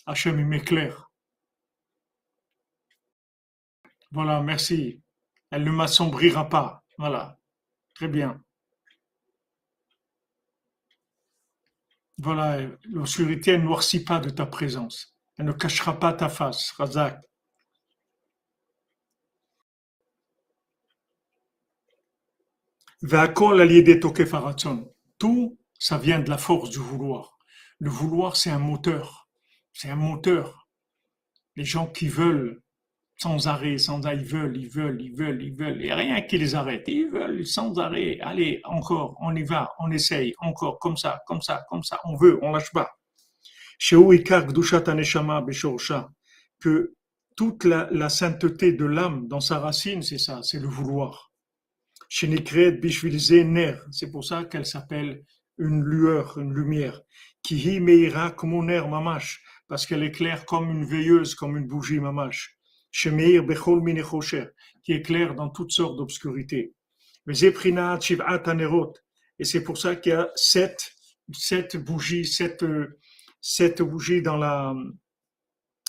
[0.06, 1.12] Hachem m'éclaire.
[4.12, 5.02] Voilà, merci.
[5.52, 6.84] Elle ne m'assombrira pas.
[6.98, 7.40] Voilà,
[7.94, 8.44] très bien.
[12.18, 15.16] Voilà, l'obscurité ne noircit pas de ta présence.
[15.38, 16.72] Elle ne cachera pas ta face.
[16.72, 17.20] Razak.
[25.18, 27.40] Tout, ça vient de la force du vouloir.
[27.80, 29.28] Le vouloir, c'est un moteur.
[29.74, 30.68] C'est un moteur.
[31.56, 32.62] Les gens qui veulent
[33.18, 35.84] sans arrêt, sans arrêt, ils veulent, ils veulent, ils veulent, ils veulent.
[35.84, 36.84] Et rien qui les arrête.
[36.88, 38.20] Ils veulent sans arrêt.
[38.22, 42.00] Allez, encore, on y va, on essaye, encore, comme ça, comme ça, comme ça.
[42.04, 42.92] On veut, on lâche pas.
[46.60, 46.94] Que
[47.36, 51.31] toute la sainteté de l'âme dans sa racine, c'est ça, c'est le vouloir.
[52.14, 55.24] C'est pour ça qu'elle s'appelle
[55.58, 57.00] une lueur, une lumière.
[57.42, 58.36] Qui meira
[58.68, 62.58] air mamash, parce qu'elle éclaire comme une veilleuse, comme une bougie mamash.
[62.92, 63.82] Shemeir bechol
[64.84, 66.74] qui éclaire dans toutes sortes d'obscurités.
[69.40, 70.92] Et c'est pour ça qu'il y a sept,
[71.32, 72.66] sept bougies, sept,
[73.40, 74.76] sept bougies dans la,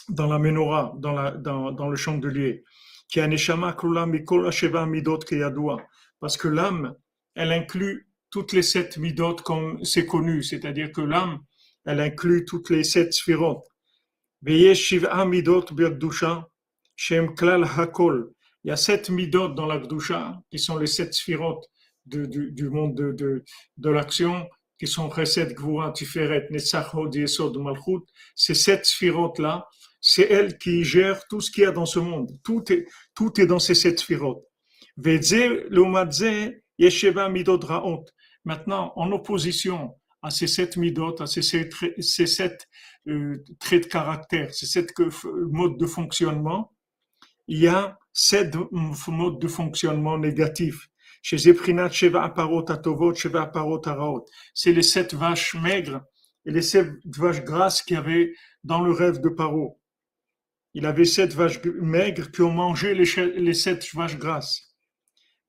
[0.09, 2.63] dans la menorah, dans, la, dans, dans le chandelier.
[3.09, 5.77] Qui a neshama kula mikol asheva midot keyadua
[6.23, 6.95] parce que l'âme,
[7.35, 11.41] elle inclut toutes les sept midot comme c'est connu, c'est-à-dire que l'âme,
[11.85, 13.67] elle inclut toutes les sept sphirotes.
[14.41, 15.67] midot
[16.95, 18.33] shem klal hakol.
[18.63, 21.67] Il y a sept midot dans la Gdusha, qui sont les sept sphirotes
[22.07, 23.43] du, monde de,
[23.77, 24.49] de, l'action,
[24.79, 28.05] qui sont Chesed, Gvura, Tiferet, Netzach, Hod, Yesod, Malchut.
[28.37, 29.67] Ces sept sphirotes-là,
[30.01, 32.31] c'est elle qui gère tout ce qu'il y a dans ce monde.
[32.45, 34.45] Tout est, tout est dans ces sept sphirotes.
[38.45, 42.69] Maintenant, en opposition à ces sept midot, à ces sept, sept
[43.09, 44.93] euh, traits de caractère, ces sept
[45.25, 46.73] modes de fonctionnement,
[47.49, 48.55] il y a sept
[49.09, 50.89] modes de fonctionnement négatifs.
[51.23, 54.27] Chez Sheva Aparot Atovot, Sheva Aparot Araot.
[54.55, 56.03] C'est les sept vaches maigres
[56.45, 58.33] et les sept vaches grasses qu'il y avait
[58.65, 59.81] dans le rêve de Paro.
[60.75, 64.72] Il avait sept vaches maigres qui ont mangé les sept vaches grasses.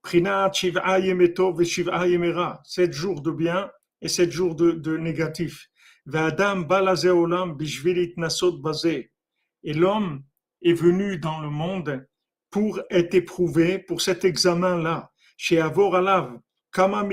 [0.03, 2.61] Prinat Shiv'a Yemetov et.
[2.65, 5.69] Sept jours de bien et sept jours de, de négatif.
[9.63, 10.23] Et l'homme
[10.61, 12.05] est venu dans le monde
[12.51, 15.09] pour être éprouvé, pour cet examen-là.
[15.37, 16.37] Chez Avor Alav,
[16.71, 17.07] Kama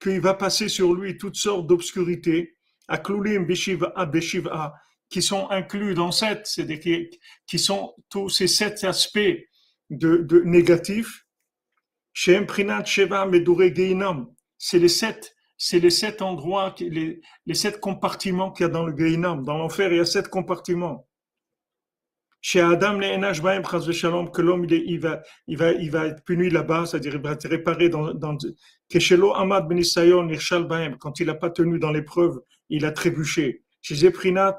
[0.00, 2.56] qu'il va passer sur lui toutes sortes d'obscurités,
[2.88, 3.94] Aklulim Beshiva
[5.08, 7.08] qui sont inclus dans sept, c'est qui,
[7.46, 9.38] qui sont tous ces sept aspects
[9.92, 11.26] de, de négatifs.
[12.12, 12.34] Chez
[13.74, 14.26] Geinam,
[14.58, 18.84] c'est les sept, c'est les sept endroits, les, les sept compartiments qu'il y a dans
[18.84, 19.44] le Geinam.
[19.44, 21.08] Dans l'enfer, il y a sept compartiments.
[22.44, 27.22] Chez Adam, que l'homme il, va, il, va, il va être puni là-bas, c'est-à-dire il
[27.22, 28.36] va être réparé dans, dans
[30.68, 33.62] Ben quand il n'a pas tenu dans l'épreuve, il a trébuché.
[33.80, 34.58] Chez Zeprinat,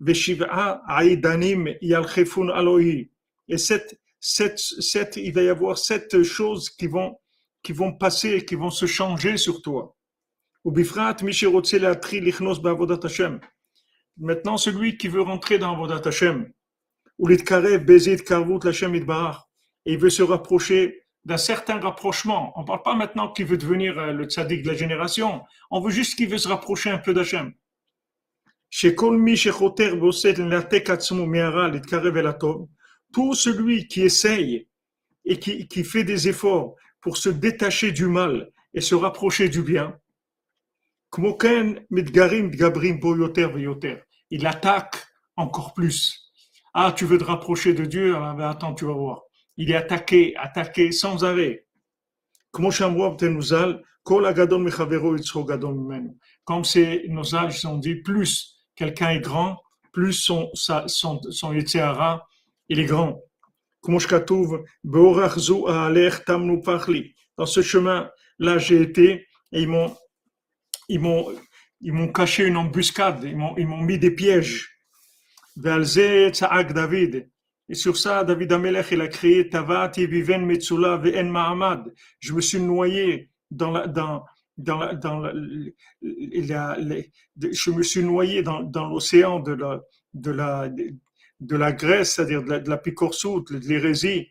[0.00, 3.10] Veshiva Aidanim Yalchefun Alohi.
[3.48, 7.18] Et sept, sept, sept, il va y avoir sept choses qui vont,
[7.62, 9.96] qui vont passer, qui vont se changer sur toi.
[14.16, 16.50] Maintenant, celui qui veut rentrer dans Avodat Hashem,
[17.18, 17.36] ou et
[19.92, 22.52] il veut se rapprocher d'un certain rapprochement.
[22.56, 25.80] On ne parle pas maintenant qu'il veut devenir euh, le tzaddik de la génération, on
[25.80, 27.52] veut juste qu'il veut se rapprocher un peu d'Hachem.
[33.12, 34.68] Tout celui qui essaye
[35.24, 39.62] et qui, qui fait des efforts pour se détacher du mal et se rapprocher du
[39.62, 39.98] bien,
[44.30, 45.06] il attaque
[45.36, 46.32] encore plus.
[46.74, 48.14] Ah, tu veux te rapprocher de Dieu?
[48.16, 49.22] Ah, ben Attends, tu vas voir.
[49.56, 51.64] Il est attaqué, attaqué sans arrêt.
[52.50, 52.90] Comme c'est
[57.08, 59.60] nos ils ont dit, plus quelqu'un est grand,
[59.92, 61.52] plus son, son, son
[62.68, 63.22] il est grand.
[63.82, 63.98] Dans
[67.46, 69.96] ce chemin-là, j'ai été et ils m'ont,
[70.88, 71.26] ils m'ont,
[71.80, 74.68] ils m'ont caché une embuscade, ils m'ont, ils m'ont mis des pièges.
[75.56, 77.30] David.
[77.70, 81.92] Et sur ça, David Amelech, il a créé Tavati Viven Metsula Ve'en Mahamad.
[82.20, 84.24] Je me suis noyé dans la, dans,
[84.56, 85.32] dans la, dans la,
[86.02, 89.80] je me suis noyé dans, dans l'océan de la,
[90.14, 90.68] de la,
[91.40, 94.28] de la Grèce, c'est-à-dire de la, de la de l'hérésie.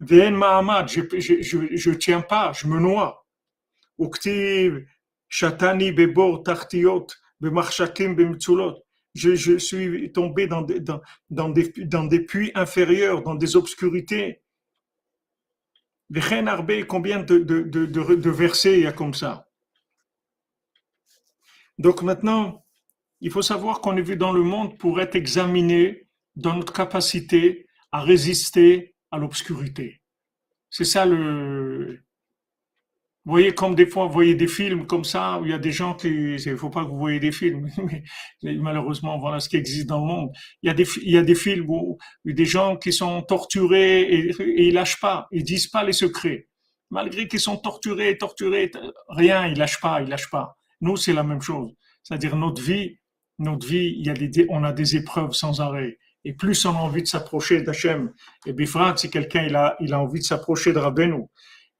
[0.00, 3.26] Ve'en Mahamad, je, je, je, je tiens pas, je me noie.
[3.98, 4.86] Uktiv,
[5.28, 7.06] Shatani Bebor Tartiot,
[7.40, 8.86] Bemarchakim Bemtsulot
[9.16, 11.00] je, suis tombé dans des, dans,
[11.30, 14.42] dans, des, dans des puits inférieurs, dans des obscurités.
[16.88, 19.48] Combien de, de, de, de versets il y a comme ça?
[21.78, 22.64] Donc maintenant,
[23.20, 26.05] il faut savoir qu'on est vu dans le monde pour être examiné
[26.36, 30.00] dans notre capacité à résister à l'obscurité.
[30.70, 32.06] C'est ça le,
[33.26, 35.58] vous voyez, comme des fois, vous voyez des films comme ça, où il y a
[35.58, 37.68] des gens qui, il faut pas que vous voyez des films,
[38.44, 40.30] mais malheureusement, voilà ce qui existe dans le monde.
[40.62, 44.02] Il y a des, il y a des films où, des gens qui sont torturés
[44.02, 46.46] et, et ils lâchent pas, ils disent pas les secrets.
[46.90, 48.70] Malgré qu'ils sont torturés, torturés,
[49.08, 50.56] rien, ils lâchent pas, ils lâchent pas.
[50.80, 51.72] Nous, c'est la même chose.
[52.04, 53.00] C'est-à-dire, notre vie,
[53.40, 55.98] notre vie, il y a des, on a des épreuves sans arrêt.
[56.26, 58.12] Et plus on a envie de s'approcher d'Hachem,
[58.46, 61.22] et Bifrat, si quelqu'un, il a, il a envie de s'approcher de Rabbeinu,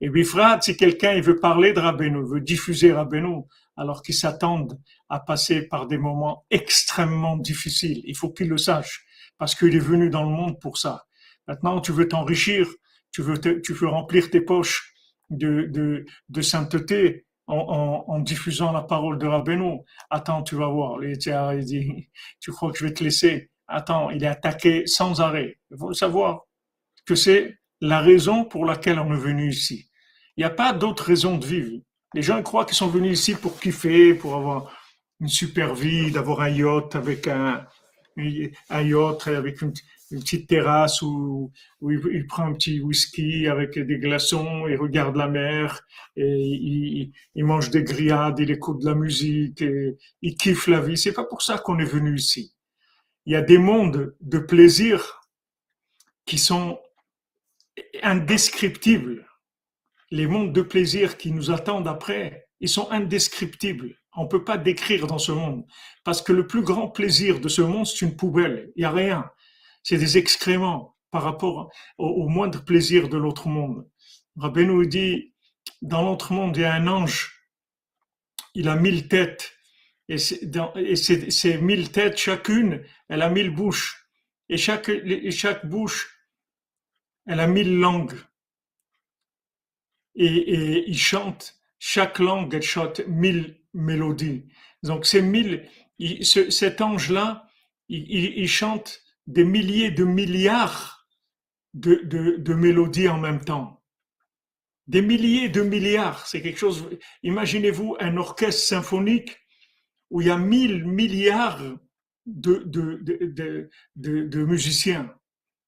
[0.00, 3.42] et Bifrat, si quelqu'un il veut parler de Rabbeinu, veut diffuser Rabbeinu,
[3.76, 4.78] alors qu'il s'attendent
[5.08, 9.04] à passer par des moments extrêmement difficiles, il faut qu'il le sache,
[9.36, 11.06] parce qu'il est venu dans le monde pour ça.
[11.48, 12.68] Maintenant, tu veux t'enrichir,
[13.10, 14.94] tu veux, tu veux remplir tes poches
[15.28, 19.80] de, de, de sainteté en, en, en, diffusant la parole de Rabbeinu.
[20.08, 21.02] Attends, tu vas voir.
[21.02, 21.18] Il
[21.64, 23.50] dit, tu crois que je vais te laisser?
[23.68, 25.58] Attends, il est attaqué sans arrêt.
[25.70, 26.42] Il faut savoir
[27.04, 29.88] que c'est la raison pour laquelle on est venu ici.
[30.36, 31.80] Il n'y a pas d'autre raison de vivre.
[32.14, 34.70] Les gens croient qu'ils sont venus ici pour kiffer, pour avoir
[35.20, 37.66] une super vie, d'avoir un yacht avec un,
[38.16, 39.72] yacht avec une,
[40.10, 41.50] petite terrasse où,
[41.80, 45.80] où il, prend un petit whisky avec des glaçons, il regarde la mer,
[46.16, 50.80] et il, il, mange des grillades, il écoute de la musique, et il kiffe la
[50.80, 50.96] vie.
[50.96, 52.55] C'est pas pour ça qu'on est venu ici.
[53.26, 55.20] Il y a des mondes de plaisir
[56.24, 56.80] qui sont
[58.02, 59.28] indescriptibles.
[60.10, 63.96] Les mondes de plaisir qui nous attendent après, ils sont indescriptibles.
[64.16, 65.66] On peut pas décrire dans ce monde.
[66.04, 68.72] Parce que le plus grand plaisir de ce monde, c'est une poubelle.
[68.76, 69.30] Il y a rien.
[69.82, 73.88] C'est des excréments par rapport au, moindre plaisir de l'autre monde.
[74.36, 75.34] Rabbeinu dit,
[75.82, 77.42] dans l'autre monde, il y a un ange.
[78.54, 79.55] Il a mille têtes.
[80.08, 84.06] Et, ces, mille têtes, chacune, elle a mille bouches.
[84.48, 84.90] Et chaque,
[85.30, 86.20] chaque bouche,
[87.26, 88.16] elle a mille langues.
[90.14, 94.46] Et, et il chante, chaque langue, elle chante mille mélodies.
[94.82, 95.68] Donc ces mille,
[96.22, 97.48] cet ange-là,
[97.88, 101.08] il, chante des milliers de milliards
[101.74, 103.82] de, de, de mélodies en même temps.
[104.86, 106.88] Des milliers de milliards, c'est quelque chose.
[107.22, 109.36] Imaginez-vous un orchestre symphonique
[110.10, 111.62] où il y a mille milliards
[112.26, 115.12] de, de, de, de, musiciens.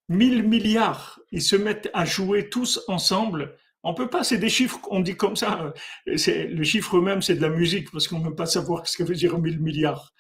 [0.09, 4.80] Mille milliards, ils se mettent à jouer tous ensemble on peut pas, c'est des chiffres
[4.80, 5.72] qu'on dit comme ça.
[6.07, 9.05] Le chiffre même, c'est de la musique, parce qu'on ne peut pas savoir ce que
[9.05, 10.12] veut dire 1000 milliards.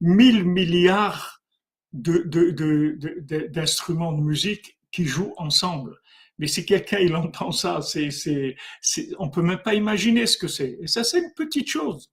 [0.00, 1.42] 1000 milliards
[1.92, 5.96] d'instruments de musique qui jouent ensemble.
[6.38, 10.38] Mais si quelqu'un il entend ça, c'est, c'est, c'est, on peut même pas imaginer ce
[10.38, 10.78] que c'est.
[10.80, 12.10] Et ça, c'est une petite chose.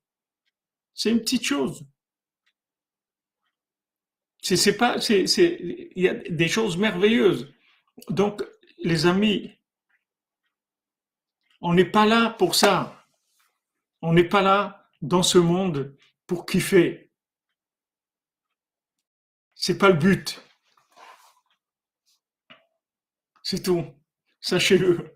[0.98, 1.86] C'est une petite chose.
[4.42, 5.26] C'est, pas, c'est,
[5.96, 7.54] il y a des choses merveilleuses.
[8.10, 8.44] Donc,
[8.80, 9.52] les amis,
[11.62, 13.06] on n'est pas là pour ça.
[14.02, 15.96] On n'est pas là dans ce monde
[16.26, 17.12] pour kiffer.
[19.54, 20.42] C'est pas le but.
[23.44, 23.86] C'est tout.
[24.42, 25.16] Sachez-le.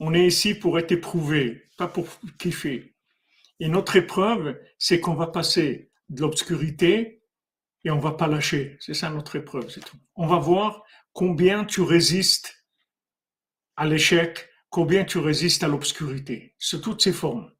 [0.00, 2.06] On est ici pour être éprouvé, pas pour
[2.38, 2.94] kiffer.
[3.60, 7.22] Et notre épreuve, c'est qu'on va passer de l'obscurité
[7.84, 8.76] et on va pas lâcher.
[8.80, 9.96] C'est ça notre épreuve, c'est tout.
[10.14, 12.64] On va voir combien tu résistes
[13.76, 17.52] à l'échec, combien tu résistes à l'obscurité, sous toutes ses formes.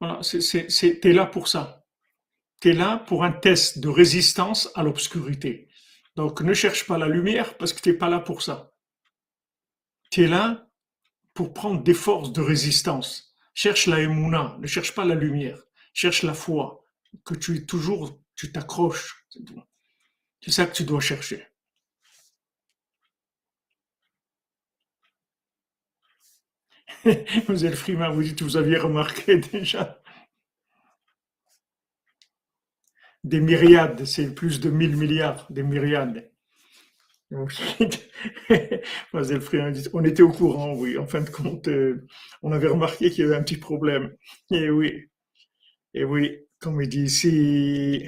[0.00, 1.86] Voilà, tu es là pour ça.
[2.60, 5.68] Tu es là pour un test de résistance à l'obscurité.
[6.16, 8.72] Donc ne cherche pas la lumière parce que tu n'es pas là pour ça.
[10.10, 10.68] Tu es là
[11.34, 13.25] pour prendre des forces de résistance.
[13.56, 15.58] Cherche la émouna, ne cherche pas la lumière.
[15.94, 16.84] Cherche la foi,
[17.24, 19.26] que tu es toujours, tu t'accroches.
[20.42, 21.44] C'est ça que tu dois chercher.
[27.48, 30.02] Vous êtes Freeman, vous dites, vous aviez remarqué déjà
[33.24, 36.30] des myriades, c'est plus de 1000 milliards, des myriades.
[39.92, 40.96] on était au courant, oui.
[40.98, 42.06] En fin de compte, euh,
[42.42, 44.14] on avait remarqué qu'il y avait un petit problème.
[44.50, 45.08] Et oui,
[45.94, 48.06] et oui, comme il dit ici,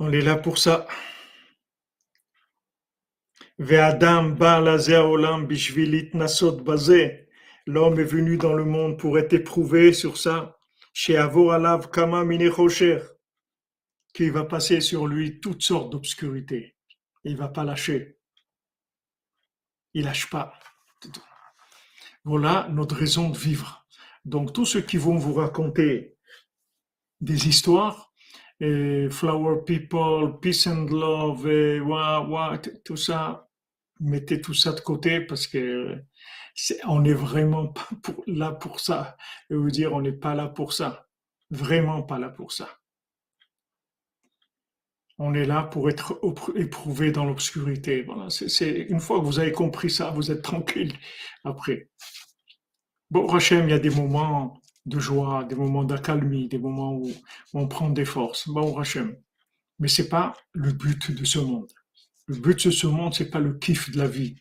[0.00, 0.86] on est là pour ça.
[7.66, 10.57] L'homme est venu dans le monde pour être éprouvé sur ça.
[14.12, 16.74] Qu'il va passer sur lui toutes sortes d'obscurités.
[17.22, 18.18] Il va pas lâcher.
[19.94, 20.58] Il lâche pas.
[22.24, 23.86] Voilà notre raison de vivre.
[24.24, 26.16] Donc tous ceux qui vont vous raconter
[27.20, 28.12] des histoires,
[28.58, 31.80] Flower People, Peace and Love, et,
[32.84, 33.47] tout ça,
[34.00, 36.02] mettez tout ça de côté parce que
[36.86, 37.88] on n'est vraiment pas
[38.26, 39.16] là pour ça.
[39.50, 41.06] Je veux dire, on n'est pas là pour ça.
[41.50, 42.68] Vraiment pas là pour ça.
[45.18, 46.20] On est là pour être
[46.54, 48.02] éprouvé dans l'obscurité.
[48.02, 50.94] Voilà, c'est une fois que vous avez compris ça, vous êtes tranquille
[51.44, 51.88] après.
[53.10, 57.10] Bon, Rachem, il y a des moments de joie, des moments d'accalmie, des moments où,
[57.54, 58.48] on prend des forces.
[58.48, 59.16] Bon, Rachem.
[59.80, 61.72] Mais c'est pas le but de ce monde.
[62.28, 64.36] Le but de ce monde, c'est pas le kiff de la vie.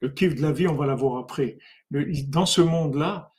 [0.00, 1.58] Le kiff de la vie, on va l'avoir après.
[1.90, 3.32] dans ce monde-là,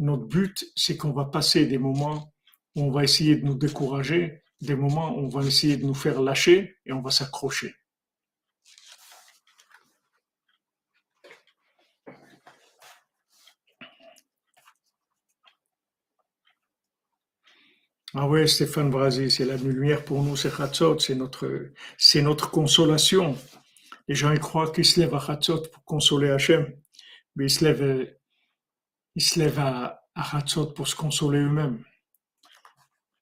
[0.00, 2.34] notre but, c'est qu'on va passer des moments
[2.74, 5.94] où on va essayer de nous décourager, des moments où on va essayer de nous
[5.94, 7.74] faire lâcher et on va s'accrocher.
[18.14, 22.50] Ah ouais, Stéphane Brasi, c'est la lumière pour nous, c'est Chatzot, c'est notre, c'est notre
[22.50, 23.36] consolation.
[24.08, 26.72] Les gens ils croient qu'ils se lèvent à Chatzot pour consoler Hachem,
[27.36, 28.16] mais ils se lèvent,
[29.14, 30.40] ils se lèvent à, à
[30.74, 31.84] pour se consoler eux-mêmes.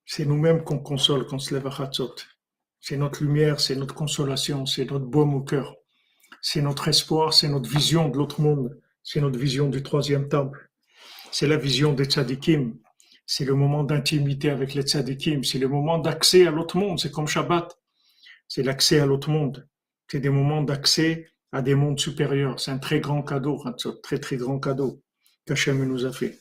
[0.05, 2.15] C'est nous-mêmes qu'on console quand on se lève à Chatzot.
[2.79, 5.75] C'est notre lumière, c'est notre consolation, c'est notre baume au cœur.
[6.41, 10.69] C'est notre espoir, c'est notre vision de l'autre monde, c'est notre vision du troisième temple.
[11.33, 12.77] C'est la vision des tzadikim,
[13.27, 17.11] c'est le moment d'intimité avec les tzadikim, c'est le moment d'accès à l'autre monde, c'est
[17.11, 17.77] comme Shabbat,
[18.47, 19.67] c'est l'accès à l'autre monde,
[20.09, 22.59] c'est des moments d'accès à des mondes supérieurs.
[22.59, 25.03] C'est un très grand cadeau, un très très grand cadeau
[25.45, 26.39] qu'Hachem nous a fait.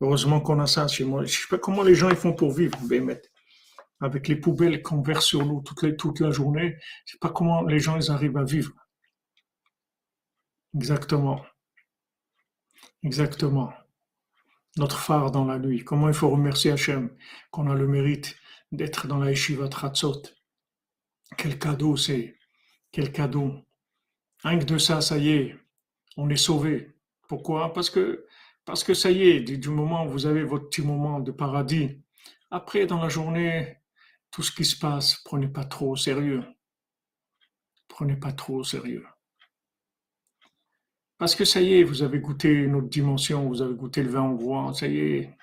[0.00, 1.24] Heureusement qu'on a ça chez moi.
[1.24, 2.78] Je sais pas comment les gens ils font pour vivre,
[4.00, 6.76] avec les poubelles qu'on verse sur nous toute, la journée.
[7.04, 8.72] Je sais pas comment les gens ils arrivent à vivre.
[10.76, 11.44] Exactement.
[13.02, 13.72] Exactement.
[14.78, 15.84] Notre phare dans la nuit.
[15.84, 17.10] Comment il faut remercier Hachem
[17.50, 18.36] qu'on a le mérite
[18.70, 20.22] d'être dans la yeshiva Tratzot.
[21.36, 22.36] Quel cadeau c'est.
[22.92, 23.52] Quel cadeau.
[24.44, 25.56] Rien que de ça, ça y est,
[26.16, 26.94] on est sauvé.
[27.28, 27.72] Pourquoi?
[27.72, 28.26] Parce que,
[28.64, 32.00] parce que ça y est, du moment où vous avez votre petit moment de paradis,
[32.50, 33.78] après, dans la journée,
[34.30, 36.44] tout ce qui se passe, prenez pas trop au sérieux.
[37.88, 39.04] Prenez pas trop au sérieux.
[41.18, 44.10] Parce que ça y est, vous avez goûté une autre dimension, vous avez goûté le
[44.10, 45.36] vin hongrois, ça y est,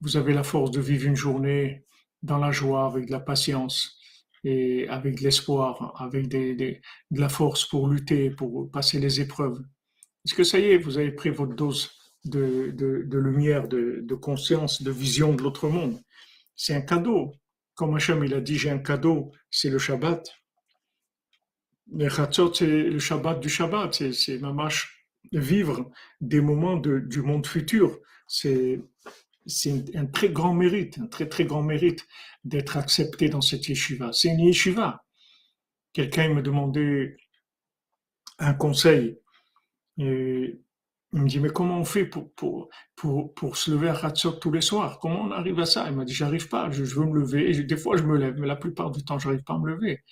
[0.00, 1.84] vous avez la force de vivre une journée
[2.22, 3.96] dans la joie, avec de la patience
[4.42, 9.62] et avec de l'espoir, avec des, de la force pour lutter, pour passer les épreuves.
[10.24, 11.90] Est-ce que ça y est, vous avez pris votre dose
[12.24, 12.74] de,
[13.12, 16.00] lumière, de, conscience, de vision de l'autre monde?
[16.56, 17.32] C'est un cadeau.
[17.74, 20.28] Comme Hachem, il a dit, j'ai un cadeau, c'est le Shabbat.
[21.92, 24.93] Le Chatzot, c'est le Shabbat du Shabbat, c'est ma marche
[25.38, 27.98] vivre des moments du monde futur.
[28.26, 28.80] C'est
[29.94, 32.06] un très grand mérite, un très très grand mérite
[32.44, 34.10] d'être accepté dans cette yeshiva.
[34.12, 35.04] C'est une yeshiva.
[35.92, 37.16] Quelqu'un me demandait
[38.38, 39.18] un conseil.
[39.98, 40.58] Et
[41.12, 44.32] il me dit, mais comment on fait pour, pour, pour, pour se lever à Hatzot
[44.32, 44.98] tous les soirs?
[44.98, 45.86] Comment on arrive à ça?
[45.88, 47.50] Il m'a dit, j'arrive pas, je, veux me lever.
[47.50, 49.68] Et des fois, je me lève, mais la plupart du temps, j'arrive pas à me
[49.68, 50.02] lever.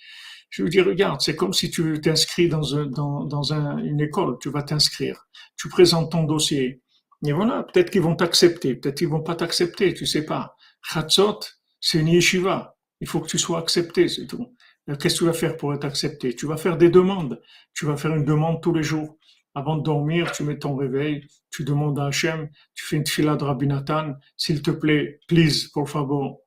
[0.53, 3.99] Je lui dis, regarde, c'est comme si tu t'inscris dans, un, dans, dans un, une
[3.99, 5.25] école, tu vas t'inscrire,
[5.57, 6.83] tu présentes ton dossier.
[7.25, 10.55] Et voilà, peut-être qu'ils vont t'accepter, peut-être qu'ils vont pas t'accepter, tu sais pas.
[10.83, 11.39] Chatzot,
[11.79, 12.77] c'est une yeshiva.
[13.01, 14.53] Il faut que tu sois accepté, c'est tout.
[14.85, 16.35] Qu'est-ce que tu vas faire pour être accepté?
[16.35, 17.41] Tu vas faire des demandes.
[17.73, 19.17] Tu vas faire une demande tous les jours.
[19.55, 23.37] Avant de dormir, tu mets ton réveil, tu demandes à Hachem, tu fais une fila
[23.37, 26.42] de Rabinatan, s'il te plaît, please, por favor,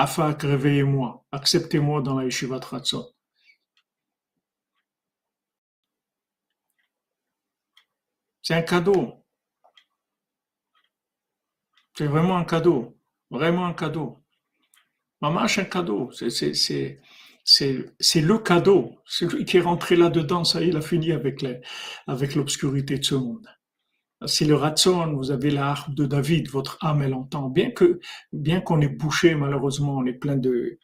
[0.00, 3.16] Afak, réveillez-moi, acceptez-moi dans la yeshiva Tratzot.
[8.40, 9.24] C'est un cadeau.
[11.96, 12.96] C'est vraiment un cadeau.
[13.28, 14.22] Vraiment un cadeau.
[15.20, 16.12] Maman, c'est un cadeau.
[16.12, 17.00] C'est
[18.20, 19.02] le cadeau.
[19.04, 23.48] Celui qui est rentré là-dedans, ça il a fini avec l'obscurité de ce monde
[24.26, 27.48] c'est le ratson, vous avez la de David, votre âme elle entend.
[27.48, 28.00] Bien que,
[28.32, 30.78] bien qu'on est bouché, malheureusement, on est plein de,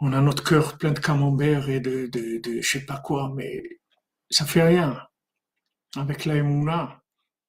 [0.00, 3.32] on a notre cœur plein de camembert et de, de, de je sais pas quoi,
[3.34, 3.62] mais
[4.30, 5.00] ça fait rien.
[5.96, 6.34] Avec la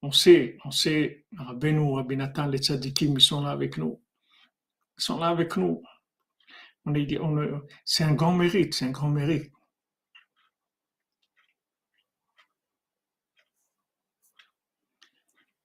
[0.02, 4.00] on sait, on sait, Rabbeinu, Rabbi Nathan, les tzadikim, ils sont là avec nous.
[4.98, 5.82] Ils sont là avec nous.
[6.86, 7.18] On est,
[7.84, 9.52] c'est un grand mérite, c'est un grand mérite.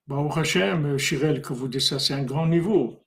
[0.07, 3.05] Baruch Hashem, Chirel, que vous dites ça, c'est un grand niveau.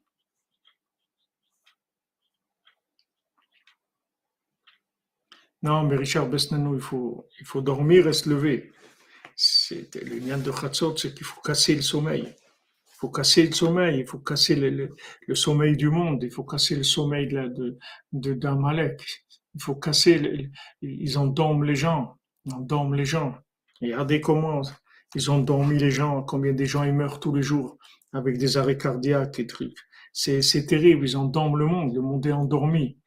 [5.62, 8.72] Non, mais Richard Besnanou, il faut, il faut dormir et se lever.
[9.36, 12.22] C'est, le lien de Khatzot, c'est qu'il faut casser le sommeil.
[12.22, 16.74] Il faut casser le sommeil, il faut casser le, sommeil du monde, il faut casser
[16.74, 17.78] le sommeil de,
[18.12, 19.04] de, d'Amalek.
[19.54, 20.50] Il faut casser,
[20.82, 23.36] ils endorment les gens, ils endorment les gens.
[23.80, 24.62] Regardez comment
[25.14, 27.78] ils ont dormi les gens, combien de gens ils meurent tous les jours
[28.12, 29.78] avec des arrêts cardiaques et trucs.
[30.12, 32.98] C'est, terrible, ils endorment le monde, le monde est endormi.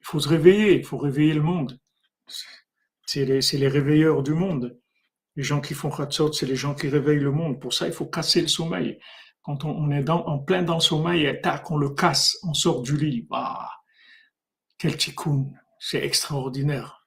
[0.00, 1.78] Il faut se réveiller, il faut réveiller le monde.
[3.06, 4.78] C'est les, les réveilleurs du monde.
[5.36, 7.60] Les gens qui font Khatsot, c'est les gens qui réveillent le monde.
[7.60, 8.98] Pour ça, il faut casser le sommeil.
[9.42, 12.82] Quand on, est dans, en plein dans le sommeil, tac, on le casse, on sort
[12.82, 13.26] du lit.
[13.30, 13.70] Ah,
[14.78, 15.46] quel tikkun,
[15.78, 16.99] c'est extraordinaire.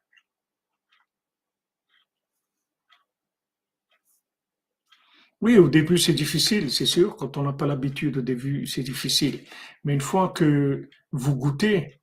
[5.44, 7.18] Oui, au début, c'est difficile, c'est sûr.
[7.18, 9.42] Quand on n'a pas l'habitude au début, c'est difficile.
[9.84, 12.00] Mais une fois que vous goûtez,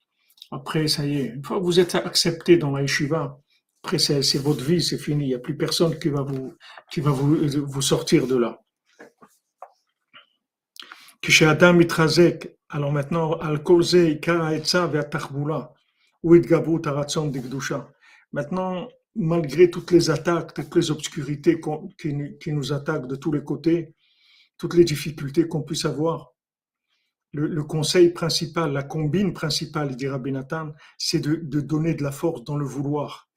[0.51, 3.41] après, ça y est, une fois que vous êtes accepté dans la yeshiva,
[3.83, 5.25] après, c'est votre vie, c'est fini.
[5.25, 6.55] Il n'y a plus personne qui va vous,
[6.93, 8.61] qui va vous, vous sortir de là.
[11.41, 11.79] Adam
[12.69, 13.63] alors maintenant, al
[18.33, 18.89] Maintenant,
[19.21, 21.61] malgré toutes les attaques, toutes les obscurités
[21.99, 23.95] qui, nous attaquent de tous les côtés,
[24.57, 26.33] toutes les difficultés qu'on puisse avoir,
[27.33, 32.43] le, conseil principal, la combine principale, dit Rabbi Nathan, c'est de, donner de la force
[32.45, 33.29] dans le vouloir.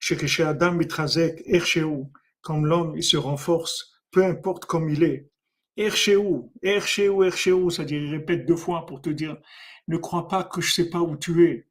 [0.00, 1.44] Chez Adam mitrazek,
[2.42, 5.30] comme l'homme, il se renforce, peu importe comme il est.
[5.76, 9.38] Erchéou, Erchéou, Erchéou, c'est-à-dire il répète deux fois pour te dire,
[9.86, 11.68] ne crois pas que je sais pas où tu es.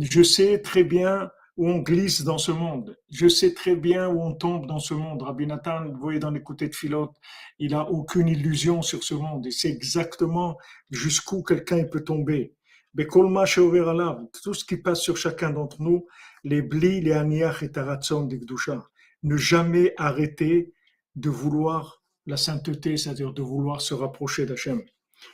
[0.00, 2.96] Je sais très bien où on glisse dans ce monde.
[3.10, 5.22] Je sais très bien où on tombe dans ce monde.
[5.22, 7.16] Rabbi Nathan, vous voyez dans les côtés de Philote,
[7.58, 9.44] il a aucune illusion sur ce monde.
[9.44, 10.56] Et c'est exactement
[10.90, 12.54] jusqu'où quelqu'un peut tomber.
[12.94, 16.06] Mais tout ce qui passe sur chacun d'entre nous,
[16.44, 18.88] les blis, les aniach et taratson d'Ikdusha.
[19.24, 20.72] Ne jamais arrêter
[21.16, 24.80] de vouloir la sainteté, c'est-à-dire de vouloir se rapprocher d'Hachem.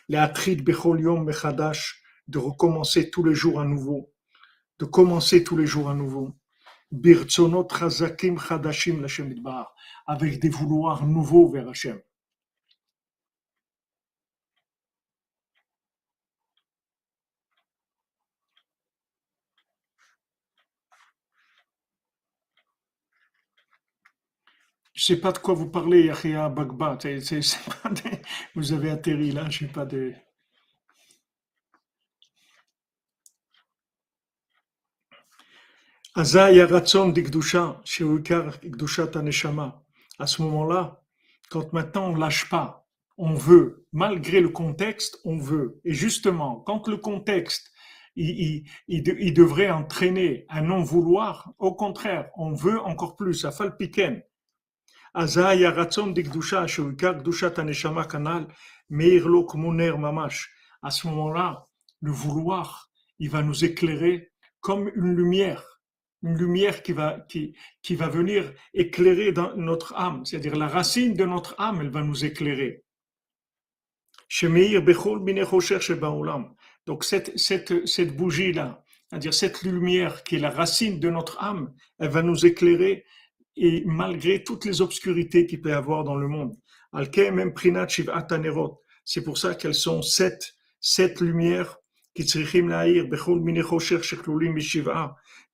[0.09, 1.31] Les atrid bechol yom
[2.29, 4.14] de recommencer tous les jours à nouveau
[4.79, 6.35] de commencer tous les jours à nouveau.
[6.91, 9.75] Birtsonot chazakim chadashim l'Hashem idbar,
[10.07, 12.01] avec des vouloirs nouveaux vers Hachem.
[24.95, 26.97] Je sais pas de quoi vous parlez, Yahya Bagba.
[28.55, 30.15] Vous avez atterri là, je sais pas de.
[36.17, 36.23] À
[40.29, 41.03] ce moment-là,
[41.51, 42.87] quand maintenant on lâche pas,
[43.19, 45.81] on veut, malgré le contexte, on veut.
[45.85, 47.73] Et justement, quand le contexte,
[48.15, 54.23] il, il, devrait entraîner un non-vouloir, au contraire, on veut encore plus, à falpiken.
[55.15, 55.41] À ce
[61.09, 61.67] moment-là,
[62.01, 65.74] le vouloir, il va nous éclairer comme une lumière
[66.25, 71.13] une lumière qui va, qui, qui va venir éclairer dans notre âme, c'est-à-dire la racine
[71.13, 72.83] de notre âme, elle va nous éclairer.
[76.87, 81.75] Donc cette, cette, cette bougie-là, c'est-à-dire cette lumière qui est la racine de notre âme,
[81.99, 83.05] elle va nous éclairer
[83.57, 86.57] et malgré toutes les obscurités qu'il peut y avoir dans le monde.
[89.05, 91.79] C'est pour ça qu'elles sont sept, sept lumières.
[92.15, 92.23] Qui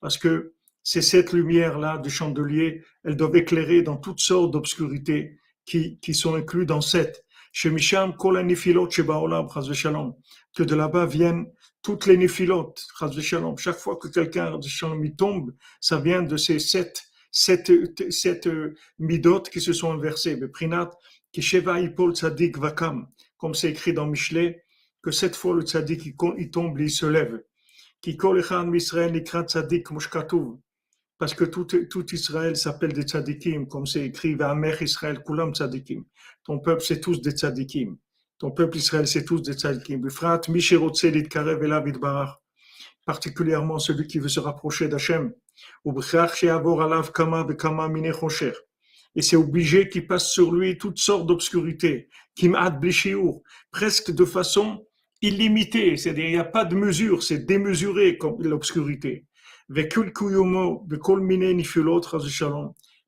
[0.01, 0.55] parce que
[0.93, 6.35] c'est cette lumière-là du chandelier, elles doivent éclairer dans toutes sortes d'obscurités qui, qui sont
[6.35, 7.25] incluses dans cette.
[7.63, 7.69] Que
[10.65, 11.47] de là-bas viennent
[11.81, 12.85] toutes les néphilotes,
[13.57, 14.59] chaque fois que quelqu'un
[15.05, 17.71] y tombe, ça vient de ces sept, sept,
[18.11, 18.49] sept
[18.99, 20.37] midot qui se sont inversées.
[20.49, 20.91] Prinat,
[21.31, 23.07] qui Sheva Ipol Tzadik Vakam,
[23.39, 24.65] comme c'est écrit dans Michelet,
[25.03, 27.45] que cette fois le Tzadik il tombe et il se lève.
[28.01, 30.57] Qui Kol Echan Misraël Nikrat Tzadik Mushkatuv,
[31.21, 36.03] parce que tout, tout Israël s'appelle des tzadikim, comme c'est écrit, Mère Israël kulam tzadikim.
[36.43, 37.99] Ton peuple, c'est tous des tzadikim.
[38.39, 40.01] Ton peuple Israël, c'est tous des tzadikim.
[43.05, 45.35] Particulièrement celui qui veut se rapprocher d'Hachem.
[49.15, 52.09] Et c'est obligé qu'il passe sur lui toutes sortes d'obscurités,
[53.71, 54.87] presque de façon
[55.21, 59.27] illimitée, c'est-à-dire il n'y a pas de mesure, c'est démesuré comme l'obscurité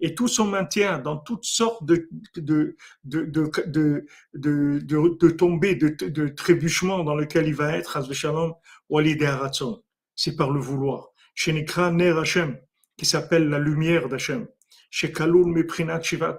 [0.04, 3.26] et tout son maintien dans toutes sortes de, de, de,
[3.66, 7.98] de, de, de, tombées, de, de trébuchements dans lequel il va être,
[10.14, 11.08] c'est par le vouloir.
[11.34, 12.58] Chez Ner Hashem,
[12.96, 14.46] qui s'appelle la lumière d'Hachem.
[14.90, 16.36] Chez Kalul Meprinat Shivat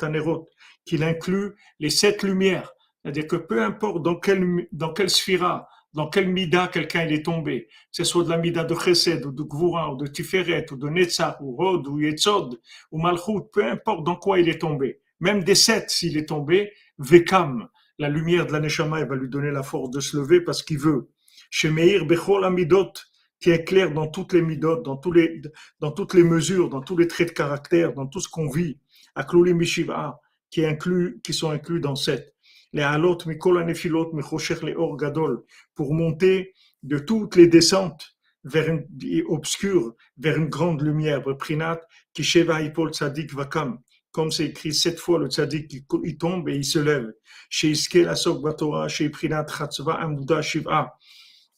[0.86, 2.72] qu'il inclut les sept lumières.
[3.02, 7.68] C'est-à-dire que peu importe dans quelle, dans quelle sphira, dans quel mida quelqu'un est tombé,
[7.68, 10.76] que ce soit de la mida de Chesed, ou de Gvura, ou de Tiferet, ou
[10.76, 12.60] de Netzach, ou Rod, ou Yetzod,
[12.92, 16.72] ou Malchut, peu importe dans quoi il est tombé, même des sept s'il est tombé,
[16.98, 17.68] Vekam,
[18.00, 20.80] la lumière de la Neshama, va lui donner la force de se lever parce qu'il
[20.80, 21.10] veut.
[21.52, 22.94] Shemeir Bechol Amidot,
[23.40, 25.42] qui est clair dans toutes les midot, dans, tous les,
[25.80, 28.80] dans toutes les mesures, dans tous les traits de caractère, dans tout ce qu'on vit,
[29.16, 30.20] Akluli Mishiva,
[30.50, 32.33] qui, inclut, qui sont inclus dans sept
[32.74, 35.44] les halot mikol les or gadol,
[35.76, 38.86] pour monter de toutes les descentes vers une
[39.28, 41.24] obscure, vers une grande lumière.
[41.38, 41.80] Prinat,
[42.14, 43.80] kisheva ipol tzadik vakam.
[44.12, 45.72] Comme c'est écrit sept fois, le tzadik,
[46.04, 47.12] il tombe et il se lève.
[47.50, 50.94] Chez Iskel Asok Batora, chez Prinat Chatzva Amuda Shiva,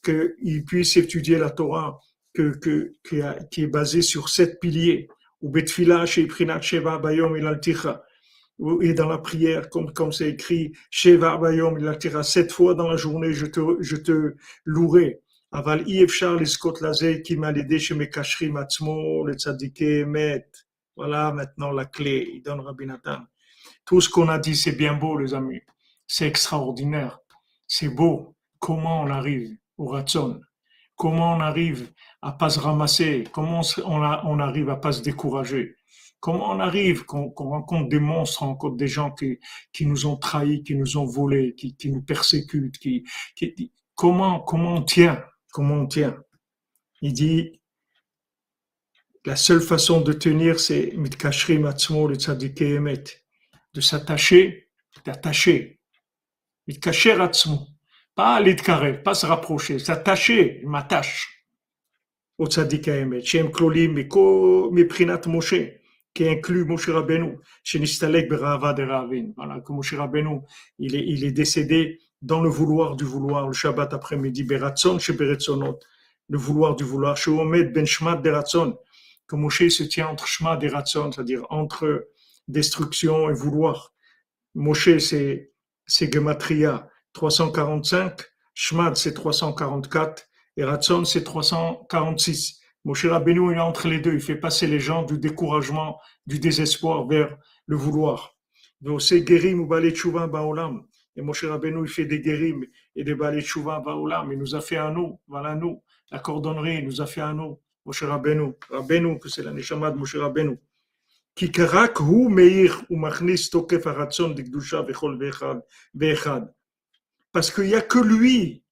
[0.03, 1.99] qu'il puisse étudier la Torah,
[2.34, 2.93] que, que,
[3.49, 5.07] qui est basée sur sept piliers.
[5.41, 7.45] Ou Betfila, chez Prinat Sheva Bayom il
[8.82, 12.88] Et dans la prière, comme comme c'est écrit, Sheva Bayom, il attira sept fois dans
[12.88, 15.20] la journée, je te, je te louerai.
[15.51, 20.47] Aval Iefchar Liskot Lazé qui m'a aidé chez mes cacheries Matzmo, le tzadike met.
[20.95, 23.20] Voilà maintenant la clé, il donne Rabbi Nathan.
[23.86, 25.62] Tout ce qu'on a dit, c'est bien beau, les amis.
[26.08, 27.20] C'est extraordinaire.
[27.68, 28.36] C'est beau.
[28.60, 30.39] Comment on arrive au Ratson?
[30.95, 31.91] Comment on arrive
[32.22, 33.26] à pas se ramasser?
[33.34, 35.76] Comment on, on arrive à pas se décourager?
[36.26, 39.39] Comment on arrive qu'on rencontre des monstres, on rencontre des gens qui,
[39.71, 43.03] qui nous ont trahis, qui nous ont volés, qui, qui nous persécutent, qui,
[43.36, 45.23] qui, comment, comment on tient,
[45.53, 46.17] comment on tient?
[47.03, 47.61] Il dit,
[49.23, 52.17] La seule façon de tenir, c'est mitkashrim atzmo le
[52.63, 53.03] emet,
[53.76, 54.71] de s'attacher,
[55.05, 55.80] d'attacher.
[56.65, 57.67] Mitkacher atzmo,
[58.15, 61.45] pas l'itkarev, pas se rapprocher, s'attacher, m'attache
[62.39, 63.23] au tzaddik emet.
[63.23, 65.84] Shem klolim miprinat Moshe,
[66.16, 69.34] qui inclut Moshe Rabbeinu, chez Nistalek Berava de Ravin.
[69.36, 70.39] Voilà, que Moshe Rabbeinu,
[70.80, 75.13] il est, il est décédé dans le vouloir du vouloir, le Shabbat après-midi, Beratson chez
[75.13, 75.78] Beretzonot,
[76.30, 78.80] le vouloir du vouloir, chez Omed Ben Shmat de Ratson,
[79.28, 82.07] que Moshe se tient entre Shema et Ratson, c'est-à-dire entre
[82.47, 83.93] destruction et vouloir.
[84.55, 85.51] Moshe, c'est,
[85.86, 88.22] c'est Gematria 345,
[88.53, 92.61] Shmad, c'est 344, et Ratson, c'est 346.
[92.84, 96.38] Moshe Rabbeinu, il est entre les deux, il fait passer les gens du découragement, du
[96.38, 97.36] désespoir vers
[97.66, 98.36] le vouloir.
[98.80, 99.93] Donc, c'est Gerim ou Balé
[100.32, 100.86] Baolam.
[101.16, 102.64] Et Moshe Rabbeinu, il fait des Gerim
[102.97, 104.32] et des Balé Baolam.
[104.32, 105.82] Il nous a fait un nous, voilà nous.
[106.11, 107.61] La cordonnerie, il nous a fait un nous.
[107.84, 110.57] Moshe Rabbeinu, Rabbeinu, que c'est la Neshama de Moshe Rabbeinu.
[111.36, 115.18] כי רק הוא מאיר ומכניס תוקף הרצון לקדושה בכל
[115.95, 116.41] ואחד.
[117.32, 118.64] Parce qu'il n'y a que lui,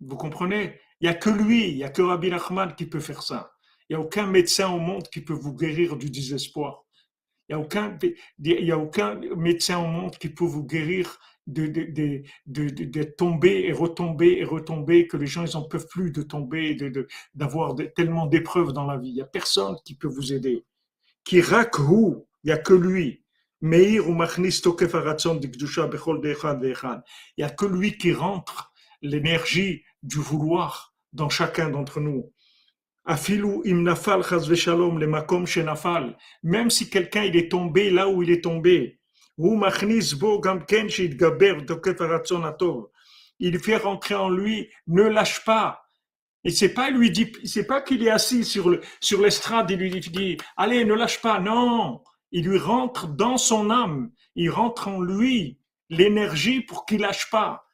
[0.00, 2.99] vous comprenez il n'y a que lui, il n'y a que Rabbi Nachman qui peut
[2.99, 3.51] faire ça.
[3.87, 6.83] Il n'y a aucun médecin au monde qui peut vous guérir du désespoir.
[7.47, 7.95] Il n'y a, aucun,
[8.39, 13.65] y a aucun médecin au monde qui peut vous guérir de, de, de, de, tomber
[13.67, 16.75] et retomber et retomber, que les gens ils n'en peuvent plus de tomber,
[17.35, 19.09] d'avoir tellement d'épreuves dans la vie.
[19.09, 20.65] Il n'y a personne qui peut vous aider
[21.23, 23.23] qui rakhu, il n'y a que lui.
[23.61, 24.41] Meir ou Il
[27.37, 32.31] n'y a que lui qui rentre l'énergie du vouloir dans chacun d'entre nous.
[33.05, 36.17] Afilu im nafal veshalom le makom nafal.
[36.43, 38.99] Même si quelqu'un il est tombé là où il est tombé.
[43.39, 45.85] Il fait rentrer en lui, ne lâche pas,
[46.45, 49.75] et c'est pas lui dit, c'est pas qu'il est assis sur le, sur l'estrade et
[49.75, 51.39] lui dit, allez, ne lâche pas.
[51.39, 54.11] Non, il lui rentre dans son âme.
[54.35, 55.59] Il rentre en lui
[55.89, 57.64] l'énergie pour qu'il lâche pas.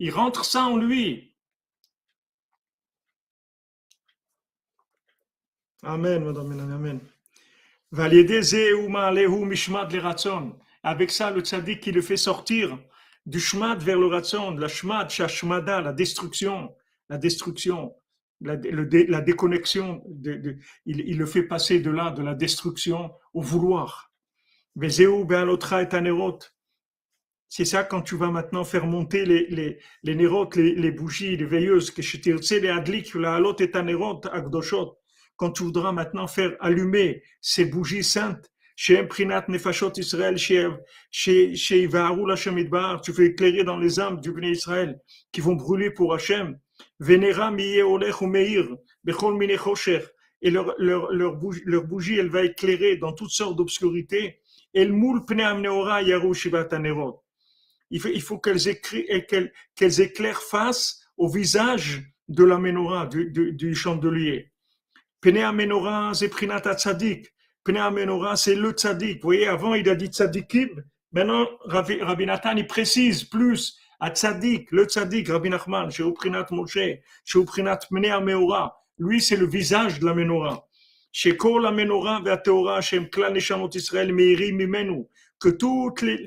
[0.00, 1.32] Il rentre ça en lui.
[5.84, 7.00] Amen, Amen.
[10.82, 12.76] Avec ça, le tzaddik, qui le fait sortir
[13.26, 16.74] du shmad vers le ratson, la shmad, shashmada, la destruction,
[17.08, 17.94] la destruction,
[18.40, 24.09] la, la déconnexion, il, il, le fait passer de là, de la destruction au vouloir.
[27.48, 31.36] C'est ça quand tu vas maintenant faire monter les, les, les nérotes, les, les bougies,
[31.36, 35.00] les veilleuses, que les adlik, la halot et anerot, agdoshot
[35.40, 42.30] quand tu voudras maintenant faire allumer ces bougies saintes, chez Imprinat Nefashot Israël, chez Ivaharul
[42.30, 45.00] Hashem Idbar, tu fais éclairer dans les âmes du Béné Israël
[45.32, 46.58] qui vont brûler pour Hashem.
[46.98, 48.28] Venera olech ou
[49.02, 49.56] bechol mine
[50.42, 54.39] et leur, leur, leur, bougie, leur bougie, elle va éclairer dans toutes sortes d'obscurités.
[54.72, 55.62] El moul pneam
[57.90, 64.52] Il faut, qu'elles, éclairent face au visage de la menorah, du, du, du chandelier.
[65.20, 67.34] Pnea Menora, c'est Prinata Tzadik.
[67.64, 69.16] Pnea Menora, c'est le Tzadik.
[69.16, 70.82] Vous voyez, avant, il a dit Tzadikim.
[71.12, 76.78] Maintenant, Rabbi Nathan, il précise plus le Tzadik, Rabbi Nachman, chez Uprinat Moshe,
[77.24, 78.76] chez Uprinat Pnea Meora.
[78.98, 80.66] Lui, c'est le visage de la Menora.
[81.62, 85.06] La Menora, Teora, chez Mklan Neshamot Israël, Meiri Mimenu.
[85.38, 86.26] Que toutes les,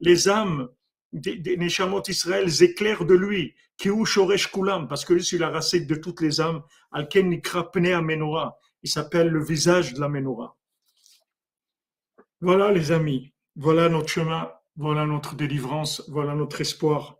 [0.00, 0.68] les âmes
[1.12, 3.54] des Neshamot Israël éclairent de lui.
[3.78, 6.62] Kiou Shoresh Kulam, parce que lui, c'est la racine de toutes les âmes.
[6.90, 8.58] Alken Nikra Pnea Menora.
[8.82, 10.56] Il s'appelle le visage de la Menora.
[12.40, 13.32] Voilà, les amis.
[13.56, 14.52] Voilà notre chemin.
[14.76, 16.02] Voilà notre délivrance.
[16.08, 17.18] Voilà notre espoir.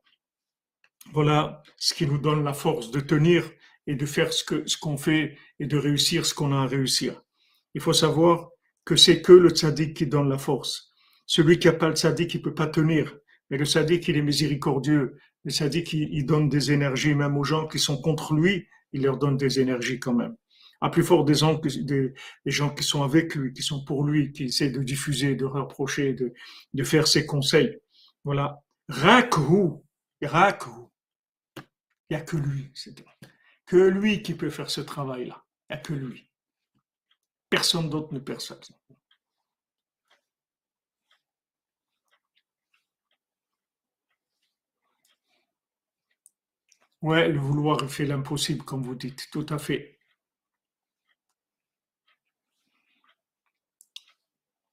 [1.12, 3.50] Voilà ce qui nous donne la force de tenir
[3.88, 7.22] et de faire ce qu'on fait et de réussir ce qu'on a à réussir.
[7.74, 8.50] Il faut savoir
[8.84, 10.92] que c'est que le tzaddik qui donne la force.
[11.26, 13.16] Celui qui n'a pas le tzaddik, il peut pas tenir.
[13.48, 15.16] Mais le tzaddik, il est miséricordieux.
[15.44, 18.66] Le tzaddik, il, donne des énergies même aux gens qui sont contre lui.
[18.92, 20.36] Il leur donne des énergies quand même.
[20.82, 22.12] À plus fort des gens, des,
[22.44, 25.46] des gens qui sont avec lui, qui sont pour lui, qui essaient de diffuser, de
[25.46, 26.34] reprocher, de,
[26.74, 27.78] de faire ses conseils.
[28.22, 28.60] Voilà.
[28.88, 29.80] Rakhu.
[30.22, 30.70] Rakhu.
[31.56, 32.70] Il n'y a que lui.
[33.68, 35.44] Que lui qui peut faire ce travail-là.
[35.70, 36.28] Il n'y a que lui.
[37.50, 38.58] Personne d'autre ne ça.
[47.02, 49.98] Ouais, le vouloir fait l'impossible, comme vous dites, tout à fait.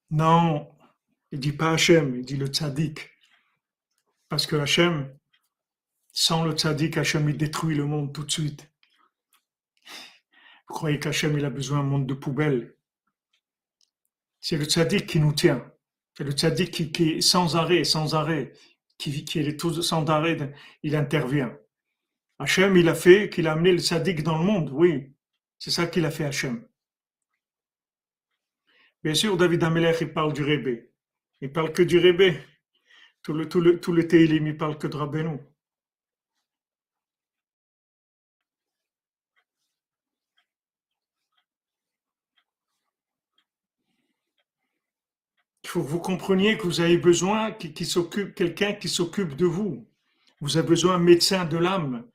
[0.10, 0.74] Non,
[1.32, 3.12] il dit pas Hachem, il dit le tzaddik.
[4.30, 5.18] Parce que Hachem,
[6.14, 8.72] sans le tzaddik, Hachem, il détruit le monde tout de suite.
[10.68, 12.76] Vous croyez qu'Hachem, il a besoin d'un monde de poubelles?
[14.39, 15.72] C'est le tzaddik qui nous tient.
[16.18, 18.53] C'est le tzaddik qui, qui, sans arrêt, sans arrêt,
[18.97, 20.53] qui, qui est tout sans arrêt,
[20.84, 21.57] il intervient.
[22.39, 25.13] Hachem, il a fait qu'il a amené le tzaddik dans le monde, oui.
[25.59, 26.68] C'est ça qu'il a fait Hachem.
[29.03, 30.91] Bien sûr, David Amelech, il parle du Rébé.
[31.41, 32.39] Il parle que du Rébé.
[33.22, 35.39] Tout le, tout le, tout le Teilim, il parle que de Rabbeinu.
[45.76, 49.86] Faut que vous compreniez que vous avez besoin qui, s'occupe, quelqu'un qui s'occupe de vous.
[50.39, 52.07] Vous avez besoin d'un médecin de l'âme.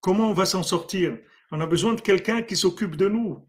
[0.00, 1.18] Comment on va s'en sortir?
[1.50, 3.44] On a besoin de quelqu'un qui s'occupe de nous.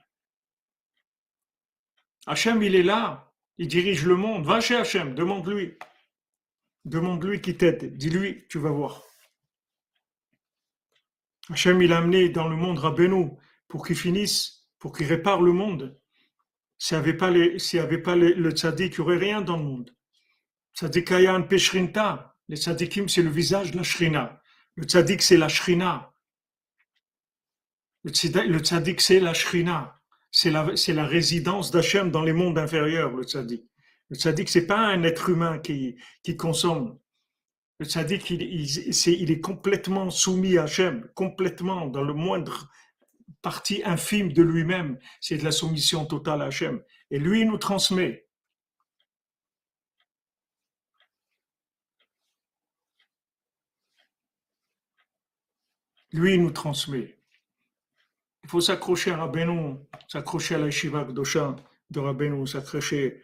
[2.25, 4.43] Hachem, il est là, il dirige le monde.
[4.43, 5.77] Va chez Hachem, demande-lui.
[6.85, 7.95] Demande-lui qui t'aide.
[7.95, 9.03] Dis-lui, tu vas voir.
[11.51, 13.29] Hachem, il a amené dans le monde Rabbeinu
[13.67, 15.95] pour qu'il finisse, pour qu'il répare le monde.
[16.79, 19.63] S'il n'y avait pas, s'il avait pas le tzaddik, il n'y aurait rien dans le
[19.63, 19.95] monde.
[21.49, 22.35] Peshrinta.
[22.49, 24.41] Les tzaddikim, c'est le visage de la shrina.
[24.75, 26.13] Le tzaddik, c'est la shrina.
[28.03, 28.11] Le
[28.59, 29.97] tzaddik, c'est la shrina
[30.31, 33.63] c'est la, c'est la résidence d'Hachem dans les mondes inférieurs, le tzaddik.
[34.09, 36.99] Le tzaddik, c'est pas un être humain qui, qui consomme.
[37.79, 42.69] Le tzaddik, il, c'est, il est complètement soumis à Hachem, complètement, dans le moindre
[43.41, 44.99] partie infime de lui-même.
[45.21, 46.81] C'est de la soumission totale à Hachem.
[47.11, 48.27] Et lui, nous transmet.
[56.11, 57.17] Lui, nous transmet.
[58.43, 59.75] Il faut s'accrocher à Rabbeinu,
[60.07, 63.21] s'accrocher à la Shiva de Rabbeinu, s'accrocher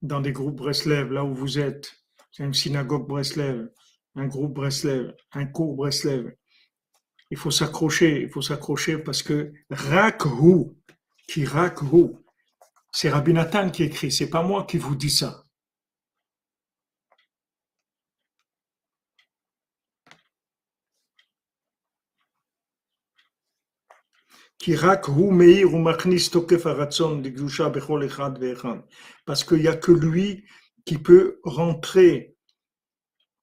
[0.00, 1.92] dans des groupes Breslev, là où vous êtes.
[2.30, 3.70] C'est une synagogue Breslev,
[4.14, 6.32] un groupe Breslev, un cours Breslev.
[7.30, 10.74] Il faut s'accrocher, il faut s'accrocher parce que Rakhu,
[11.28, 12.16] qui Rakhu,
[12.92, 15.44] c'est Rabbi Nathan qui écrit, c'est pas moi qui vous dis ça.
[29.24, 30.44] Parce qu'il n'y a que lui
[30.84, 32.36] qui peut rentrer,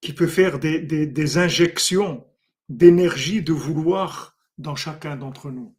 [0.01, 2.26] qui peut faire des, des injections
[2.69, 5.75] d'énergie de vouloir dans chacun d'entre nous.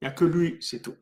[0.00, 0.96] Il n'y a que lui, c'est tout.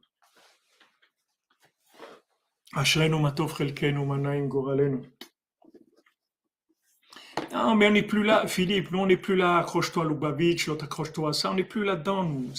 [7.52, 10.84] Non, mais on n'est plus là, Philippe, nous on n'est plus là, accroche-toi Lubavitch, l'autre
[10.84, 12.52] accroche-toi à ça, on n'est plus là-dedans, nous.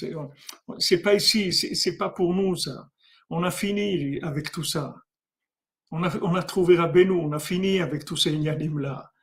[0.79, 2.89] C'est pas ici, c'est pas pour nous, ça.
[3.29, 4.95] On a fini avec tout ça.
[5.91, 9.13] On a, on a trouvé Rabbeinu, on a fini avec tous ces ignanim-là.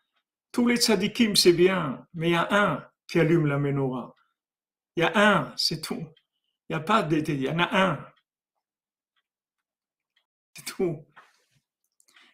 [0.53, 4.15] Tous les tzadikim, c'est bien, mais il y a un qui allume la menorah.
[4.97, 6.07] Il y a un, c'est tout.
[6.69, 8.07] Il n'y a pas d'été, il y en a un.
[10.55, 11.05] C'est tout.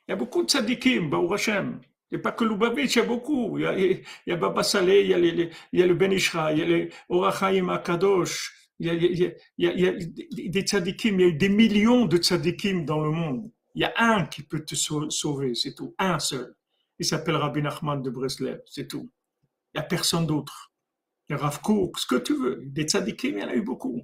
[0.07, 1.81] Il y a beaucoup de tzadikim, Baou Hashem.
[2.11, 3.59] Il n'y a pas que Lubavitch, il y a beaucoup.
[3.59, 5.11] Il y a, Baba Saleh, il
[5.73, 8.87] y a, le Ben Ishra, il y a les Orachaim Akadosh, il
[9.59, 9.93] y a
[10.51, 13.51] des tzadikim, il y a des millions de tzadikim dans le monde.
[13.75, 15.95] Il y a un qui peut te sauver, c'est tout.
[15.99, 16.55] Un seul.
[16.99, 19.11] Il s'appelle Rabbi Nachman de Breslev, c'est tout.
[19.75, 20.73] Il n'y a personne d'autre.
[21.31, 22.63] A Rav Kook, ce que tu veux.
[22.67, 24.03] Des tzadikim, il y en a eu beaucoup.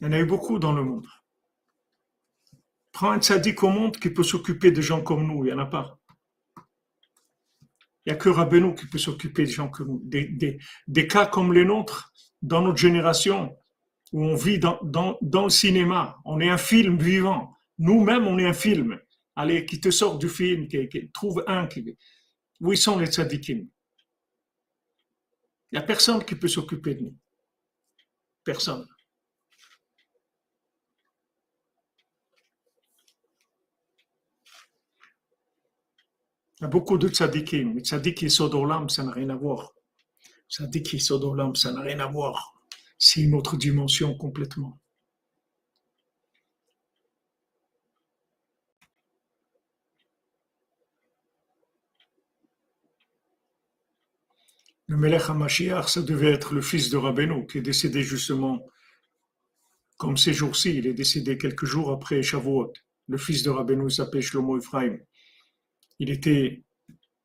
[0.00, 1.06] Il y en a eu beaucoup dans le monde.
[2.92, 5.58] Prends un tzadik au monde qui peut s'occuper de gens comme nous, il n'y en
[5.58, 5.98] a pas.
[8.04, 10.00] Il n'y a que Rabbeinu qui peut s'occuper des gens comme nous.
[10.04, 12.12] Des, des, cas comme les nôtres,
[12.42, 13.56] dans notre génération,
[14.12, 16.18] où on vit dans, dans, dans le cinéma.
[16.24, 17.56] On est un film vivant.
[17.78, 18.98] Nous-mêmes, on est un film.
[19.36, 21.68] Allez, qui te sort du film, qui, trouve un.
[22.60, 23.66] Où sont les tzadikim
[25.70, 27.16] Il n'y a personne qui peut s'occuper de nous.
[28.44, 28.88] Personne.
[36.58, 37.74] Il y a beaucoup de tzadikim.
[37.74, 39.72] Mais tzadik et sodolam, ça n'a rien à voir.
[40.48, 42.54] Tzadik et sodolam, ça n'a rien à voir.
[42.98, 44.79] C'est une autre dimension complètement.
[54.90, 58.66] Le Melech HaMashiach, ça devait être le fils de Rabbeinu, qui est décédé justement,
[59.96, 62.72] comme ces jours-ci, il est décédé quelques jours après Shavuot.
[63.06, 64.98] Le fils de Rabbeinu s'appelle Shlomo Ephraim
[66.00, 66.64] il était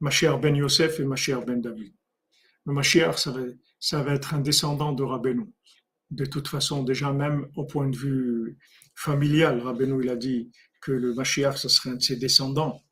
[0.01, 1.93] Mashiach ben Yosef et Mashiach ben David.
[2.65, 3.41] Le Mashiach, ça va,
[3.79, 5.45] ça être un descendant de Rabbeinu.
[6.11, 8.57] De toute façon, déjà même au point de vue
[8.93, 10.51] familial, Rabbeinu, il a dit
[10.81, 12.83] que le Mashiach, ce serait un de ses descendants.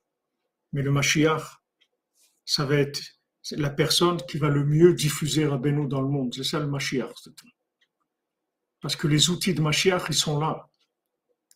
[0.72, 1.44] Mais le Mashiach,
[2.46, 3.02] ça va être
[3.52, 6.34] la personne qui va le mieux diffuser Rabbeinu dans le monde.
[6.34, 7.12] C'est ça le Mashiach.
[8.82, 10.70] Parce que les outils de Mashiach, ils sont là.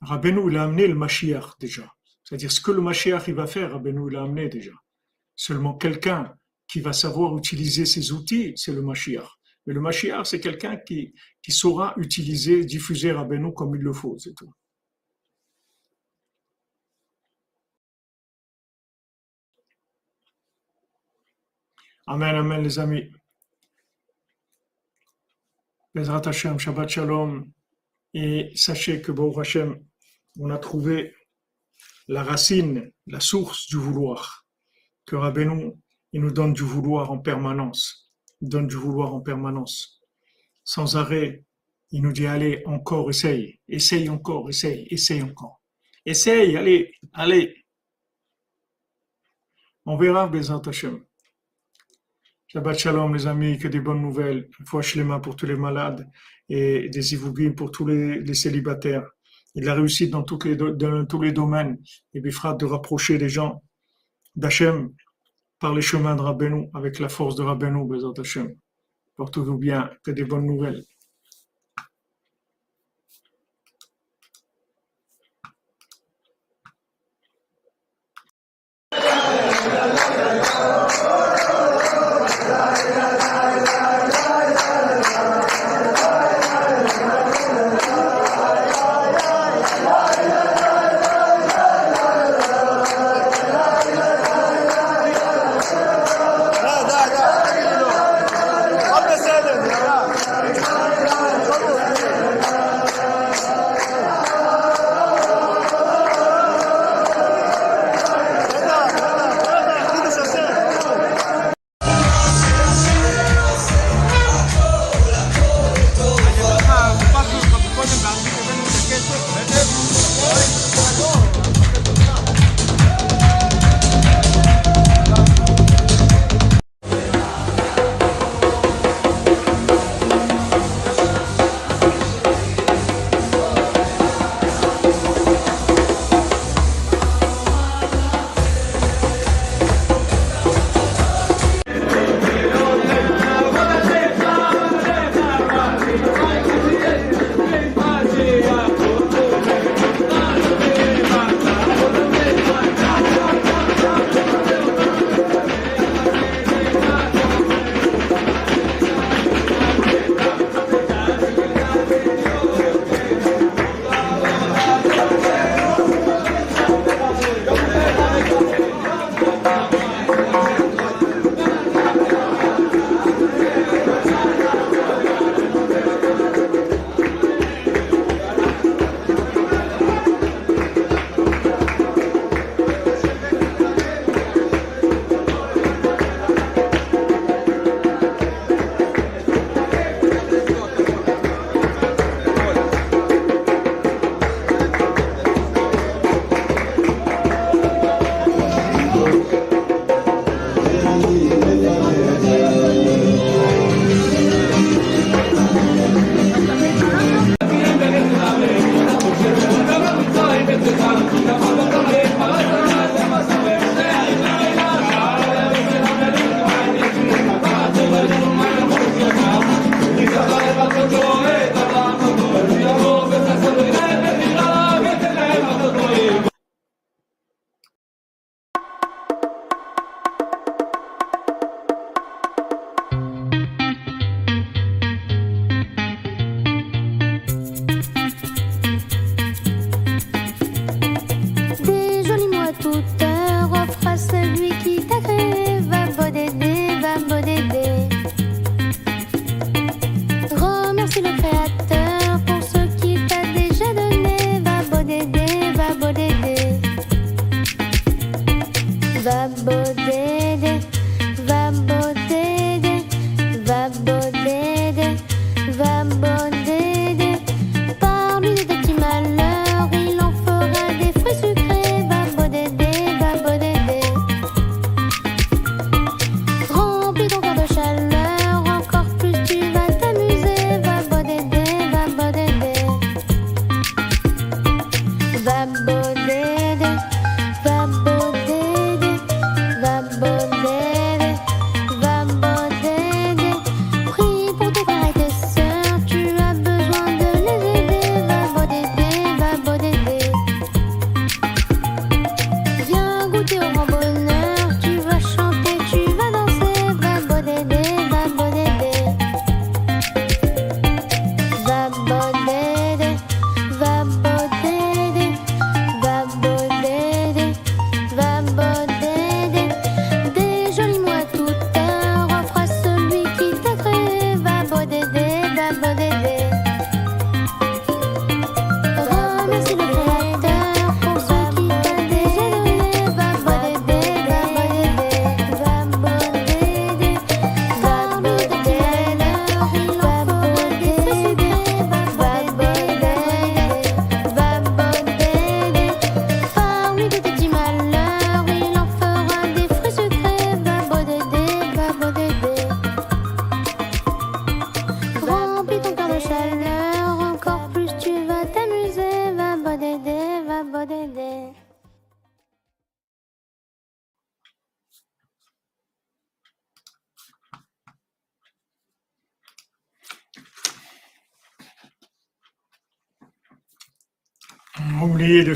[0.01, 1.91] Rabbeinu, il a amené le Mashiach déjà.
[2.23, 4.73] C'est-à-dire ce que le Mashiach il va faire, Rabbeinu, il a amené déjà.
[5.35, 6.35] Seulement quelqu'un
[6.67, 9.29] qui va savoir utiliser ces outils, c'est le Mashiach.
[9.65, 14.17] Mais le Mashiach, c'est quelqu'un qui, qui saura utiliser, diffuser Rabbeinu comme il le faut,
[14.17, 14.51] c'est tout.
[22.09, 23.11] Amen, amen, les amis.
[25.93, 27.51] Bezrat Hashem, Shabbat Shalom.
[28.13, 29.83] Et sachez que, bon Hashem,
[30.39, 31.13] on a trouvé
[32.07, 34.47] la racine, la source du vouloir.
[35.05, 35.73] Que Rabbeinu,
[36.13, 38.09] il nous donne du vouloir en permanence.
[38.39, 40.01] Il donne du vouloir en permanence.
[40.63, 41.43] Sans arrêt,
[41.91, 43.59] il nous dit, allez, encore, essaye.
[43.67, 45.61] Essaye encore, essaye, essaye encore.
[46.05, 47.65] Essaye, allez, allez.
[49.85, 51.06] On verra, Bezrat Hashem.
[52.49, 54.49] Shabbat Shalom, les amis, que des bonnes nouvelles.
[54.65, 56.09] Fois mains pour tous les malades
[56.47, 59.05] et des ivougim pour tous les, célibataires.
[59.53, 61.77] Il a réussi dans, tous les, dans tous les domaines.
[62.13, 63.61] Et Bifrat de rapprocher les gens
[64.37, 64.93] d'Hachem
[65.59, 68.55] par les chemins de Rabbeinu, avec la force de Rabbeinu, Bezat Hachem.
[69.17, 70.85] Portez-vous bien, que des bonnes nouvelles.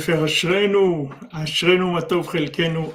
[0.02, 2.92] ספר אשרנו, אשרנו מה טוב חלקנו,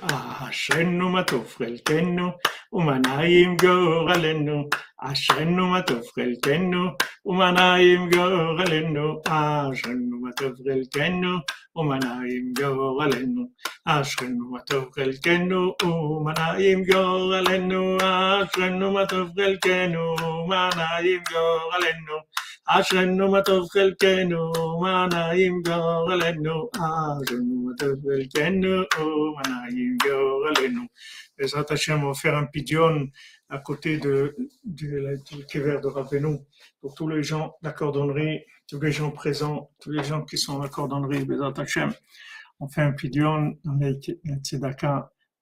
[0.50, 2.30] אשרנו מה טוב חלקנו,
[2.72, 4.68] ומנעים גורלנו,
[5.00, 6.88] אשרנו מה טוב חלקנו,
[7.26, 11.38] ומנעים גורלנו, אשרנו מה טוב חלקנו,
[11.76, 13.42] ומנעים גורלנו,
[13.84, 22.16] אשרנו מה טוב חלקנו, ומנעים גורלנו, אשרנו מה טוב חלקנו, ומנעים גורלנו.
[22.67, 22.81] מה
[25.11, 28.81] נעים גורלנו, אשרנו מה טוב חלקנו,
[29.35, 30.81] מה נעים גורלנו.
[31.37, 33.07] בעזרת השם, on va faire un pidion
[33.49, 36.37] à côté de, de, du kever de Rabbeinu
[36.79, 40.37] pour tous les gens de la cordonnerie, tous les gens présents, tous les gens qui
[40.37, 41.91] sont à la cordonnerie, Bezrat Hashem.
[42.59, 43.97] On fait un pidion dans les
[44.43, 45.11] tzedaka